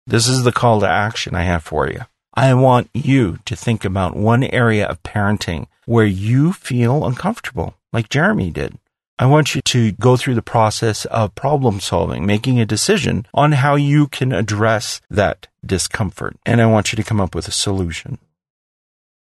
This 0.08 0.26
is 0.26 0.42
the 0.42 0.52
call 0.52 0.80
to 0.80 0.88
action 0.88 1.34
I 1.34 1.42
have 1.42 1.62
for 1.62 1.86
you. 1.86 2.00
I 2.32 2.54
want 2.54 2.88
you 2.94 3.40
to 3.44 3.54
think 3.54 3.84
about 3.84 4.16
one 4.16 4.42
area 4.42 4.86
of 4.86 5.02
parenting 5.02 5.66
where 5.84 6.06
you 6.06 6.54
feel 6.54 7.04
uncomfortable, 7.04 7.74
like 7.92 8.08
Jeremy 8.08 8.50
did. 8.50 8.78
I 9.18 9.26
want 9.26 9.54
you 9.54 9.60
to 9.60 9.92
go 9.92 10.16
through 10.16 10.36
the 10.36 10.40
process 10.40 11.04
of 11.04 11.34
problem 11.34 11.78
solving, 11.78 12.24
making 12.24 12.58
a 12.58 12.64
decision 12.64 13.26
on 13.34 13.52
how 13.52 13.74
you 13.74 14.06
can 14.06 14.32
address 14.32 15.02
that 15.10 15.46
discomfort. 15.62 16.38
And 16.46 16.62
I 16.62 16.66
want 16.66 16.90
you 16.90 16.96
to 16.96 17.04
come 17.04 17.20
up 17.20 17.34
with 17.34 17.46
a 17.46 17.52
solution. 17.52 18.16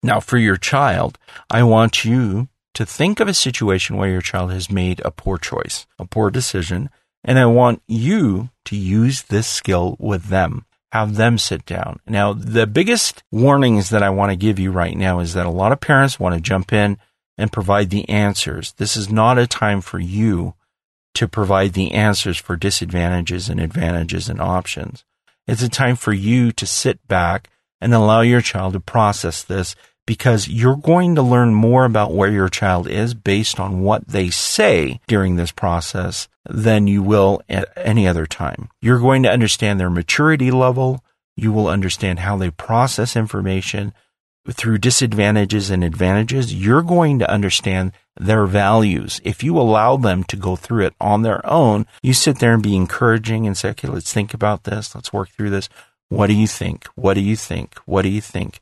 Now, 0.02 0.22
for 0.22 0.38
your 0.38 0.56
child, 0.56 1.18
I 1.50 1.64
want 1.64 2.06
you 2.06 2.48
to 2.76 2.86
think 2.86 3.20
of 3.20 3.28
a 3.28 3.34
situation 3.34 3.98
where 3.98 4.10
your 4.10 4.22
child 4.22 4.54
has 4.54 4.72
made 4.72 5.02
a 5.04 5.12
poor 5.12 5.38
choice, 5.38 5.88
a 6.00 6.06
poor 6.06 6.32
decision, 6.32 6.90
and 7.22 7.38
I 7.38 7.48
want 7.48 7.82
you 7.86 8.50
to 8.64 8.78
use 8.78 9.24
this 9.24 9.46
skill 9.46 9.98
with 10.00 10.28
them 10.28 10.64
have 10.92 11.16
them 11.16 11.38
sit 11.38 11.66
down. 11.66 12.00
Now, 12.08 12.34
the 12.34 12.66
biggest 12.66 13.24
warnings 13.32 13.90
that 13.90 14.04
I 14.04 14.10
want 14.10 14.32
to 14.32 14.36
give 14.36 14.60
you 14.60 14.72
right 14.72 14.98
now 14.98 15.20
is 15.20 15.34
that 15.34 15.46
a 15.46 15.52
lot 15.52 15.72
of 15.72 15.80
parents 15.80 16.20
want 16.20 16.36
to 16.36 16.42
jump 16.42 16.74
in 16.74 16.98
and 17.38 17.52
provide 17.52 17.90
the 17.90 18.08
answers. 18.10 18.74
This 18.74 18.98
is 18.98 19.10
not 19.10 19.38
a 19.38 19.48
time 19.48 19.82
for 19.82 20.00
you 20.00 20.56
to 21.16 21.28
provide 21.28 21.74
the 21.74 21.92
answers 21.92 22.38
for 22.38 22.56
disadvantages 22.56 23.50
and 23.50 23.60
advantages 23.60 24.30
and 24.30 24.42
options. 24.42 25.06
It's 25.48 25.64
a 25.64 25.70
time 25.70 25.96
for 25.96 26.14
you 26.14 26.52
to 26.52 26.66
sit 26.66 27.08
back 27.08 27.50
and 27.82 27.94
allow 27.94 28.22
your 28.22 28.42
child 28.42 28.74
to 28.74 28.80
process 28.80 29.44
this 29.44 29.76
because 30.10 30.48
you're 30.48 30.76
going 30.76 31.14
to 31.14 31.22
learn 31.22 31.54
more 31.54 31.86
about 31.86 32.12
where 32.12 32.32
your 32.32 32.50
child 32.50 32.88
is 32.88 33.14
based 33.14 33.60
on 33.60 33.82
what 33.82 34.08
they 34.08 34.28
say 34.32 35.00
during 35.06 35.36
this 35.36 35.52
process 35.52 36.28
than 36.50 36.88
you 36.88 37.04
will 37.04 37.44
at 37.48 37.72
any 37.78 38.08
other 38.08 38.26
time. 38.26 38.70
You're 38.82 38.98
going 38.98 39.22
to 39.22 39.32
understand 39.32 39.80
their 39.80 39.92
maturity 39.92 40.50
level. 40.50 41.04
You 41.38 41.52
will 41.52 41.68
understand 41.68 42.22
how 42.22 42.38
they 42.38 42.50
process 42.50 43.16
information 43.16 43.94
through 44.50 44.80
disadvantages 44.80 45.70
and 45.70 45.84
advantages. 45.84 46.56
You're 46.56 46.82
going 46.82 47.20
to 47.20 47.30
understand 47.30 47.92
their 48.20 48.48
values. 48.48 49.22
If 49.24 49.44
you 49.44 49.60
allow 49.60 49.96
them 49.96 50.24
to 50.24 50.36
go 50.36 50.56
through 50.56 50.88
it 50.88 50.96
on 51.00 51.22
their 51.22 51.46
own, 51.46 51.86
you 52.02 52.16
sit 52.16 52.40
there 52.40 52.56
and 52.56 52.64
be 52.64 52.76
encouraging 52.76 53.46
and 53.46 53.56
say, 53.56 53.70
okay, 53.70 53.88
let's 53.88 54.12
think 54.12 54.34
about 54.34 54.64
this. 54.64 54.96
Let's 54.96 55.14
work 55.14 55.30
through 55.30 55.52
this. 55.52 55.70
What 56.08 56.26
do 56.26 56.34
you 56.34 56.48
think? 56.48 56.88
What 56.96 57.14
do 57.14 57.22
you 57.22 57.36
think? 57.36 57.78
What 57.86 58.02
do 58.02 58.10
you 58.10 58.22
think? 58.22 58.60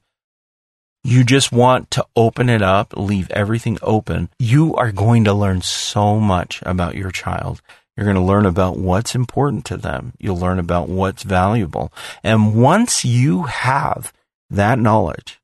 You 1.07 1.23
just 1.23 1.53
want 1.53 1.89
to 1.91 2.05
open 2.17 2.49
it 2.49 2.61
up, 2.61 2.93
leave 2.97 3.31
everything 3.31 3.77
open, 3.81 4.29
you 4.39 4.75
are 4.75 4.91
going 4.91 5.23
to 5.23 5.33
learn 5.33 5.61
so 5.61 6.19
much 6.19 6.61
about 6.65 6.95
your 6.95 7.11
child. 7.11 7.61
You're 7.95 8.05
going 8.05 8.17
to 8.17 8.21
learn 8.21 8.45
about 8.45 8.77
what's 8.77 9.15
important 9.15 9.63
to 9.65 9.77
them. 9.77 10.13
You'll 10.19 10.37
learn 10.37 10.59
about 10.59 10.89
what's 10.89 11.23
valuable. 11.23 11.93
And 12.23 12.61
once 12.61 13.05
you 13.05 13.43
have 13.43 14.11
that 14.49 14.79
knowledge, 14.79 15.39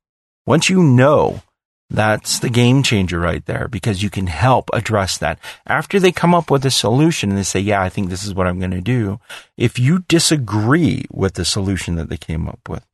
once 0.46 0.70
you 0.70 0.84
know, 0.84 1.42
that's 1.90 2.40
the 2.40 2.50
game 2.50 2.84
changer 2.84 3.20
right 3.20 3.46
there 3.46 3.70
because 3.70 4.04
you 4.04 4.10
can 4.10 4.28
help 4.28 4.70
address 4.74 5.18
that. 5.20 5.40
After 5.66 5.98
they 5.98 6.12
come 6.12 6.36
up 6.36 6.52
with 6.52 6.66
a 6.66 6.72
solution 6.72 7.30
and 7.30 7.40
they 7.40 7.44
say, 7.44 7.62
yeah, 7.62 7.82
I 7.82 7.88
think 7.88 8.10
this 8.10 8.26
is 8.26 8.34
what 8.34 8.48
I'm 8.48 8.60
going 8.60 8.72
to 8.72 8.82
do. 8.82 9.22
If 9.58 9.80
you 9.80 10.04
disagree 10.10 11.06
with 11.10 11.36
the 11.36 11.46
solution 11.46 11.96
that 11.96 12.10
they 12.10 12.18
came 12.18 12.50
up 12.50 12.68
with, 12.68 12.86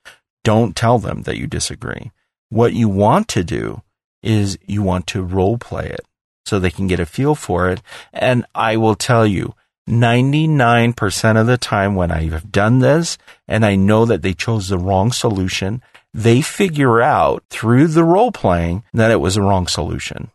don't 0.44 0.76
tell 0.76 1.00
them 1.00 1.24
that 1.24 1.38
you 1.38 1.48
disagree. 1.48 2.12
What 2.50 2.74
you 2.74 2.90
want 2.90 3.28
to 3.30 3.44
do 3.44 3.82
is 4.22 4.58
you 4.66 4.82
want 4.84 5.08
to 5.08 5.24
role 5.24 5.58
play 5.58 5.88
it 5.88 6.06
so 6.46 6.60
they 6.60 6.72
can 6.72 6.88
get 6.88 7.00
a 7.00 7.06
feel 7.06 7.36
for 7.36 7.70
it. 7.70 7.82
And 8.12 8.46
I 8.54 8.78
will 8.78 8.96
tell 8.96 9.26
you, 9.26 9.54
99% 9.88 11.42
of 11.42 11.48
the 11.48 11.58
time 11.58 11.96
when 11.96 12.12
I 12.12 12.30
have 12.30 12.52
done 12.52 12.80
this 12.80 13.18
and 13.48 13.66
I 13.66 13.76
know 13.76 14.06
that 14.06 14.22
they 14.22 14.34
chose 14.34 14.70
the 14.70 14.78
wrong 14.78 15.12
solution 15.12 15.82
they 16.14 16.42
figure 16.42 17.02
out 17.02 17.44
through 17.50 17.88
the 17.88 18.04
role 18.04 18.32
playing 18.32 18.84
that 18.94 19.12
it 19.12 19.20
was 19.20 19.36
the 19.36 19.42
wrong 19.42 19.68
solution. 19.68 20.32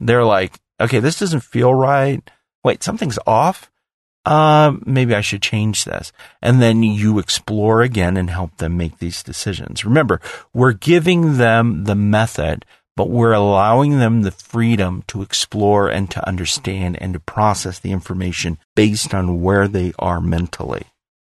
They're 0.00 0.24
like, 0.24 0.60
okay, 0.80 0.98
this 0.98 1.18
doesn't 1.18 1.40
feel 1.40 1.72
right. 1.72 2.28
Wait, 2.64 2.82
something's 2.82 3.18
off. 3.26 3.70
Uh, 4.24 4.76
maybe 4.86 5.14
I 5.14 5.20
should 5.20 5.42
change 5.42 5.84
this. 5.84 6.12
And 6.40 6.62
then 6.62 6.82
you 6.82 7.18
explore 7.18 7.82
again 7.82 8.16
and 8.16 8.30
help 8.30 8.56
them 8.58 8.76
make 8.76 8.98
these 8.98 9.22
decisions. 9.22 9.84
Remember, 9.84 10.20
we're 10.52 10.72
giving 10.72 11.38
them 11.38 11.84
the 11.84 11.96
method, 11.96 12.64
but 12.96 13.10
we're 13.10 13.32
allowing 13.32 13.98
them 13.98 14.22
the 14.22 14.30
freedom 14.30 15.02
to 15.08 15.22
explore 15.22 15.88
and 15.88 16.10
to 16.10 16.26
understand 16.26 17.00
and 17.00 17.14
to 17.14 17.20
process 17.20 17.78
the 17.78 17.90
information 17.90 18.58
based 18.76 19.12
on 19.12 19.40
where 19.42 19.66
they 19.66 19.92
are 19.98 20.20
mentally. 20.20 20.84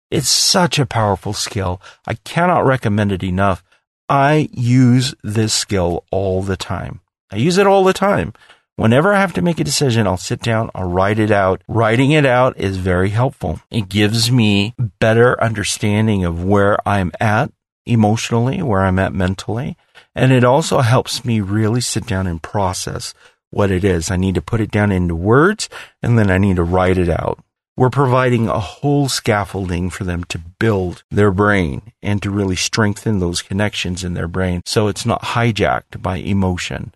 It's 0.10 0.28
such 0.28 0.78
a 0.78 0.86
powerful 0.86 1.32
skill. 1.32 1.82
I 2.06 2.16
cannot 2.16 2.66
recommend 2.66 3.14
it 3.14 3.24
enough. 3.24 3.64
I 4.10 4.50
use 4.52 5.16
this 5.24 5.54
skill 5.54 6.04
all 6.12 6.42
the 6.42 6.58
time. 6.58 7.00
I 7.32 7.38
use 7.38 7.58
it 7.58 7.66
all 7.66 7.86
the 7.86 7.94
time. 7.94 8.34
Whenever 8.82 9.14
I 9.14 9.20
have 9.20 9.34
to 9.34 9.44
make 9.44 9.60
a 9.60 9.64
decision, 9.64 10.08
I'll 10.08 10.18
sit 10.18 10.42
down, 10.42 10.72
I'll 10.74 10.90
write 10.90 11.20
it 11.20 11.30
out. 11.30 11.62
Writing 11.68 12.10
it 12.10 12.26
out 12.26 12.58
is 12.58 12.78
very 12.78 13.10
helpful. 13.10 13.60
It 13.70 13.90
gives 13.90 14.32
me 14.32 14.74
better 14.98 15.40
understanding 15.40 16.26
of 16.26 16.44
where 16.44 16.80
I'm 16.84 17.12
at 17.20 17.52
emotionally, 17.86 18.64
where 18.64 18.82
I'm 18.82 18.98
at 18.98 19.14
mentally. 19.14 19.78
And 20.16 20.32
it 20.32 20.44
also 20.44 20.80
helps 20.80 21.24
me 21.24 21.42
really 21.42 21.80
sit 21.80 22.08
down 22.08 22.26
and 22.26 22.42
process 22.42 23.14
what 23.52 23.70
it 23.70 23.84
is. 23.84 24.10
I 24.10 24.16
need 24.16 24.34
to 24.34 24.42
put 24.42 24.62
it 24.62 24.72
down 24.72 24.92
into 24.92 25.14
words 25.14 25.70
and 26.02 26.18
then 26.18 26.32
I 26.32 26.40
need 26.40 26.56
to 26.56 26.64
write 26.64 26.98
it 26.98 27.08
out. 27.08 27.38
We're 27.78 27.92
providing 27.92 28.50
a 28.50 28.60
whole 28.60 29.08
scaffolding 29.10 29.92
for 29.92 30.06
them 30.06 30.24
to 30.24 30.40
build 30.40 31.04
their 31.12 31.30
brain 31.30 31.94
and 32.02 32.20
to 32.24 32.32
really 32.32 32.56
strengthen 32.56 33.20
those 33.20 33.44
connections 33.44 34.04
in 34.04 34.16
their 34.16 34.28
brain 34.28 34.64
so 34.66 34.88
it's 34.88 35.06
not 35.06 35.22
hijacked 35.22 36.02
by 36.02 36.16
emotion. 36.18 36.96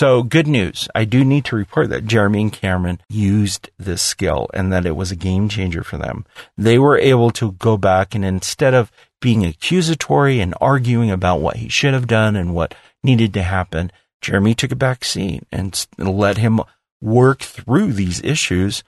So 0.00 0.22
good 0.22 0.46
news. 0.46 0.88
I 0.94 1.04
do 1.04 1.26
need 1.26 1.44
to 1.44 1.56
report 1.56 1.90
that 1.90 2.06
Jeremy 2.06 2.40
and 2.40 2.50
Cameron 2.50 3.02
used 3.10 3.68
this 3.78 4.00
skill 4.00 4.48
and 4.54 4.72
that 4.72 4.86
it 4.86 4.96
was 4.96 5.12
a 5.12 5.14
game 5.14 5.50
changer 5.50 5.84
for 5.84 5.98
them. 5.98 6.24
They 6.56 6.78
were 6.78 6.96
able 6.96 7.30
to 7.32 7.52
go 7.52 7.76
back 7.76 8.14
and 8.14 8.24
instead 8.24 8.72
of 8.72 8.90
being 9.20 9.44
accusatory 9.44 10.40
and 10.40 10.54
arguing 10.58 11.10
about 11.10 11.42
what 11.42 11.56
he 11.56 11.68
should 11.68 11.92
have 11.92 12.06
done 12.06 12.34
and 12.34 12.54
what 12.54 12.74
needed 13.04 13.34
to 13.34 13.42
happen, 13.42 13.92
Jeremy 14.22 14.54
took 14.54 14.72
a 14.72 14.74
back 14.74 15.04
seat 15.04 15.42
and 15.52 15.86
let 15.98 16.38
him 16.38 16.60
work 17.02 17.40
through 17.40 17.92
these 17.92 18.24
issues 18.24 18.82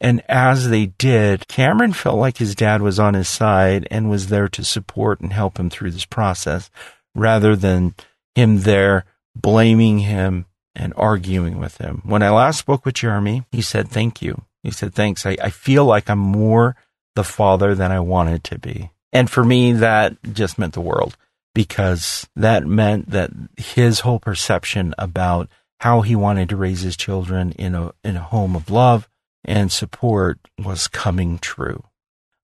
and 0.00 0.22
as 0.30 0.70
they 0.70 0.86
did, 0.86 1.46
Cameron 1.46 1.92
felt 1.92 2.16
like 2.16 2.38
his 2.38 2.54
dad 2.54 2.80
was 2.80 2.98
on 2.98 3.12
his 3.12 3.28
side 3.28 3.86
and 3.90 4.08
was 4.08 4.28
there 4.28 4.48
to 4.48 4.64
support 4.64 5.20
and 5.20 5.34
help 5.34 5.58
him 5.58 5.68
through 5.68 5.90
this 5.90 6.06
process 6.06 6.70
rather 7.14 7.54
than 7.54 7.94
him 8.34 8.60
there 8.60 9.04
blaming 9.36 9.98
him 9.98 10.46
and 10.74 10.92
arguing 10.96 11.58
with 11.58 11.78
him. 11.78 12.02
When 12.04 12.22
I 12.22 12.30
last 12.30 12.58
spoke 12.58 12.84
with 12.84 12.94
Jeremy, 12.94 13.44
he 13.50 13.62
said, 13.62 13.88
Thank 13.88 14.22
you. 14.22 14.42
He 14.62 14.70
said, 14.70 14.94
Thanks. 14.94 15.26
I, 15.26 15.36
I 15.42 15.50
feel 15.50 15.84
like 15.84 16.08
I'm 16.08 16.18
more 16.18 16.76
the 17.14 17.24
father 17.24 17.74
than 17.74 17.92
I 17.92 18.00
wanted 18.00 18.44
to 18.44 18.58
be. 18.58 18.90
And 19.12 19.30
for 19.30 19.44
me, 19.44 19.72
that 19.72 20.16
just 20.32 20.58
meant 20.58 20.74
the 20.74 20.80
world 20.80 21.16
because 21.54 22.28
that 22.34 22.66
meant 22.66 23.10
that 23.10 23.30
his 23.56 24.00
whole 24.00 24.18
perception 24.18 24.94
about 24.98 25.48
how 25.80 26.00
he 26.00 26.16
wanted 26.16 26.48
to 26.48 26.56
raise 26.56 26.80
his 26.80 26.96
children 26.96 27.52
in 27.52 27.74
a, 27.74 27.92
in 28.02 28.16
a 28.16 28.22
home 28.22 28.56
of 28.56 28.70
love 28.70 29.08
and 29.44 29.70
support 29.70 30.38
was 30.58 30.88
coming 30.88 31.38
true. 31.38 31.84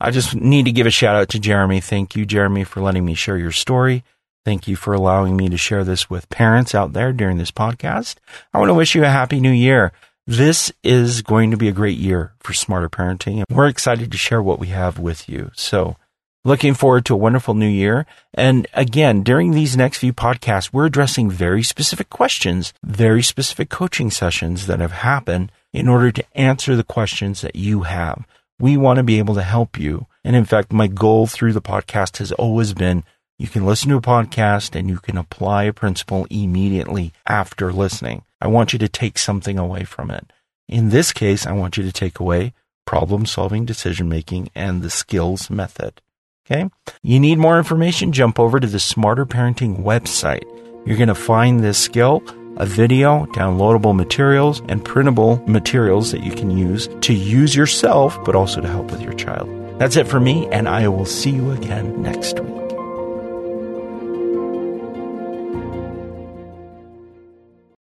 I 0.00 0.10
just 0.10 0.34
need 0.34 0.64
to 0.64 0.72
give 0.72 0.86
a 0.86 0.90
shout 0.90 1.16
out 1.16 1.28
to 1.30 1.38
Jeremy. 1.38 1.80
Thank 1.80 2.16
you, 2.16 2.24
Jeremy, 2.24 2.64
for 2.64 2.80
letting 2.80 3.04
me 3.04 3.14
share 3.14 3.36
your 3.36 3.52
story. 3.52 4.04
Thank 4.44 4.66
you 4.66 4.76
for 4.76 4.94
allowing 4.94 5.37
me 5.37 5.48
to 5.48 5.57
share 5.57 5.85
this 5.85 6.09
with 6.09 6.29
parents 6.31 6.74
out 6.74 6.92
there 6.92 7.12
during 7.12 7.37
this 7.37 7.50
podcast. 7.50 8.16
I 8.55 8.59
want 8.59 8.70
to 8.70 8.74
wish 8.74 8.94
you 8.94 9.05
a 9.05 9.09
happy 9.09 9.38
new 9.38 9.50
year. 9.50 9.92
This 10.26 10.72
is 10.83 11.22
going 11.22 11.50
to 11.50 11.57
be 11.57 11.68
a 11.68 11.72
great 11.72 11.98
year 11.98 12.33
for 12.40 12.55
smarter 12.55 12.88
parenting, 12.88 13.37
and 13.38 13.57
we're 13.57 13.68
excited 13.68 14.12
to 14.12 14.18
share 14.18 14.42
what 14.42 14.59
we 14.59 14.68
have 14.68 14.98
with 14.98 15.29
you. 15.29 15.50
So, 15.55 15.96
looking 16.44 16.72
forward 16.72 17.05
to 17.07 17.14
a 17.14 17.18
wonderful 17.18 17.55
new 17.55 17.68
year. 17.68 18.07
And 18.33 18.66
again, 18.72 19.22
during 19.22 19.50
these 19.50 19.76
next 19.76 19.98
few 19.98 20.12
podcasts, 20.12 20.72
we're 20.72 20.87
addressing 20.87 21.31
very 21.31 21.62
specific 21.62 22.09
questions, 22.11 22.72
very 22.83 23.22
specific 23.22 23.68
coaching 23.68 24.11
sessions 24.11 24.66
that 24.66 24.81
have 24.81 24.92
happened 24.92 25.53
in 25.72 25.88
order 25.88 26.11
to 26.12 26.24
answer 26.35 26.76
the 26.76 26.85
questions 26.85 27.42
that 27.42 27.57
you 27.57 27.83
have. 27.83 28.26
We 28.59 28.76
want 28.76 28.98
to 28.98 29.03
be 29.03 29.18
able 29.18 29.35
to 29.35 29.42
help 29.42 29.79
you. 29.79 30.07
And 30.24 30.37
in 30.37 30.44
fact, 30.44 30.72
my 30.72 30.87
goal 30.87 31.26
through 31.26 31.55
the 31.55 31.62
podcast 31.62 32.18
has 32.18 32.33
always 32.33 32.74
been 32.74 33.05
you 33.40 33.48
can 33.48 33.64
listen 33.64 33.88
to 33.88 33.96
a 33.96 34.03
podcast 34.03 34.79
and 34.79 34.87
you 34.87 34.98
can 34.98 35.16
apply 35.16 35.64
a 35.64 35.72
principle 35.72 36.26
immediately 36.29 37.14
after 37.26 37.72
listening. 37.72 38.22
I 38.38 38.48
want 38.48 38.74
you 38.74 38.79
to 38.81 38.88
take 38.88 39.16
something 39.16 39.59
away 39.59 39.85
from 39.85 40.11
it. 40.11 40.31
In 40.68 40.90
this 40.90 41.11
case, 41.11 41.46
I 41.46 41.53
want 41.53 41.79
you 41.79 41.83
to 41.85 41.90
take 41.90 42.20
away 42.20 42.53
problem 42.85 43.24
solving, 43.24 43.64
decision 43.64 44.11
making, 44.11 44.50
and 44.55 44.83
the 44.83 44.90
skills 44.90 45.48
method. 45.48 46.03
Okay. 46.44 46.68
You 47.03 47.18
need 47.18 47.38
more 47.38 47.57
information? 47.57 48.12
Jump 48.12 48.38
over 48.38 48.61
to 48.61 48.66
the 48.66 48.79
Smarter 48.79 49.24
Parenting 49.24 49.83
website. 49.83 50.44
You're 50.85 50.98
going 50.98 51.09
to 51.09 51.14
find 51.14 51.61
this 51.61 51.79
skill 51.79 52.22
a 52.59 52.66
video, 52.66 53.24
downloadable 53.26 53.96
materials, 53.96 54.61
and 54.68 54.85
printable 54.85 55.42
materials 55.46 56.12
that 56.12 56.22
you 56.22 56.33
can 56.33 56.50
use 56.50 56.90
to 57.00 57.14
use 57.14 57.57
yourself, 57.57 58.22
but 58.26 58.35
also 58.35 58.61
to 58.61 58.68
help 58.68 58.90
with 58.90 59.00
your 59.00 59.14
child. 59.14 59.48
That's 59.79 59.96
it 59.96 60.09
for 60.09 60.20
me, 60.20 60.46
and 60.48 60.68
I 60.68 60.88
will 60.88 61.07
see 61.07 61.31
you 61.31 61.53
again 61.53 62.03
next 62.03 62.38
week. 62.38 62.69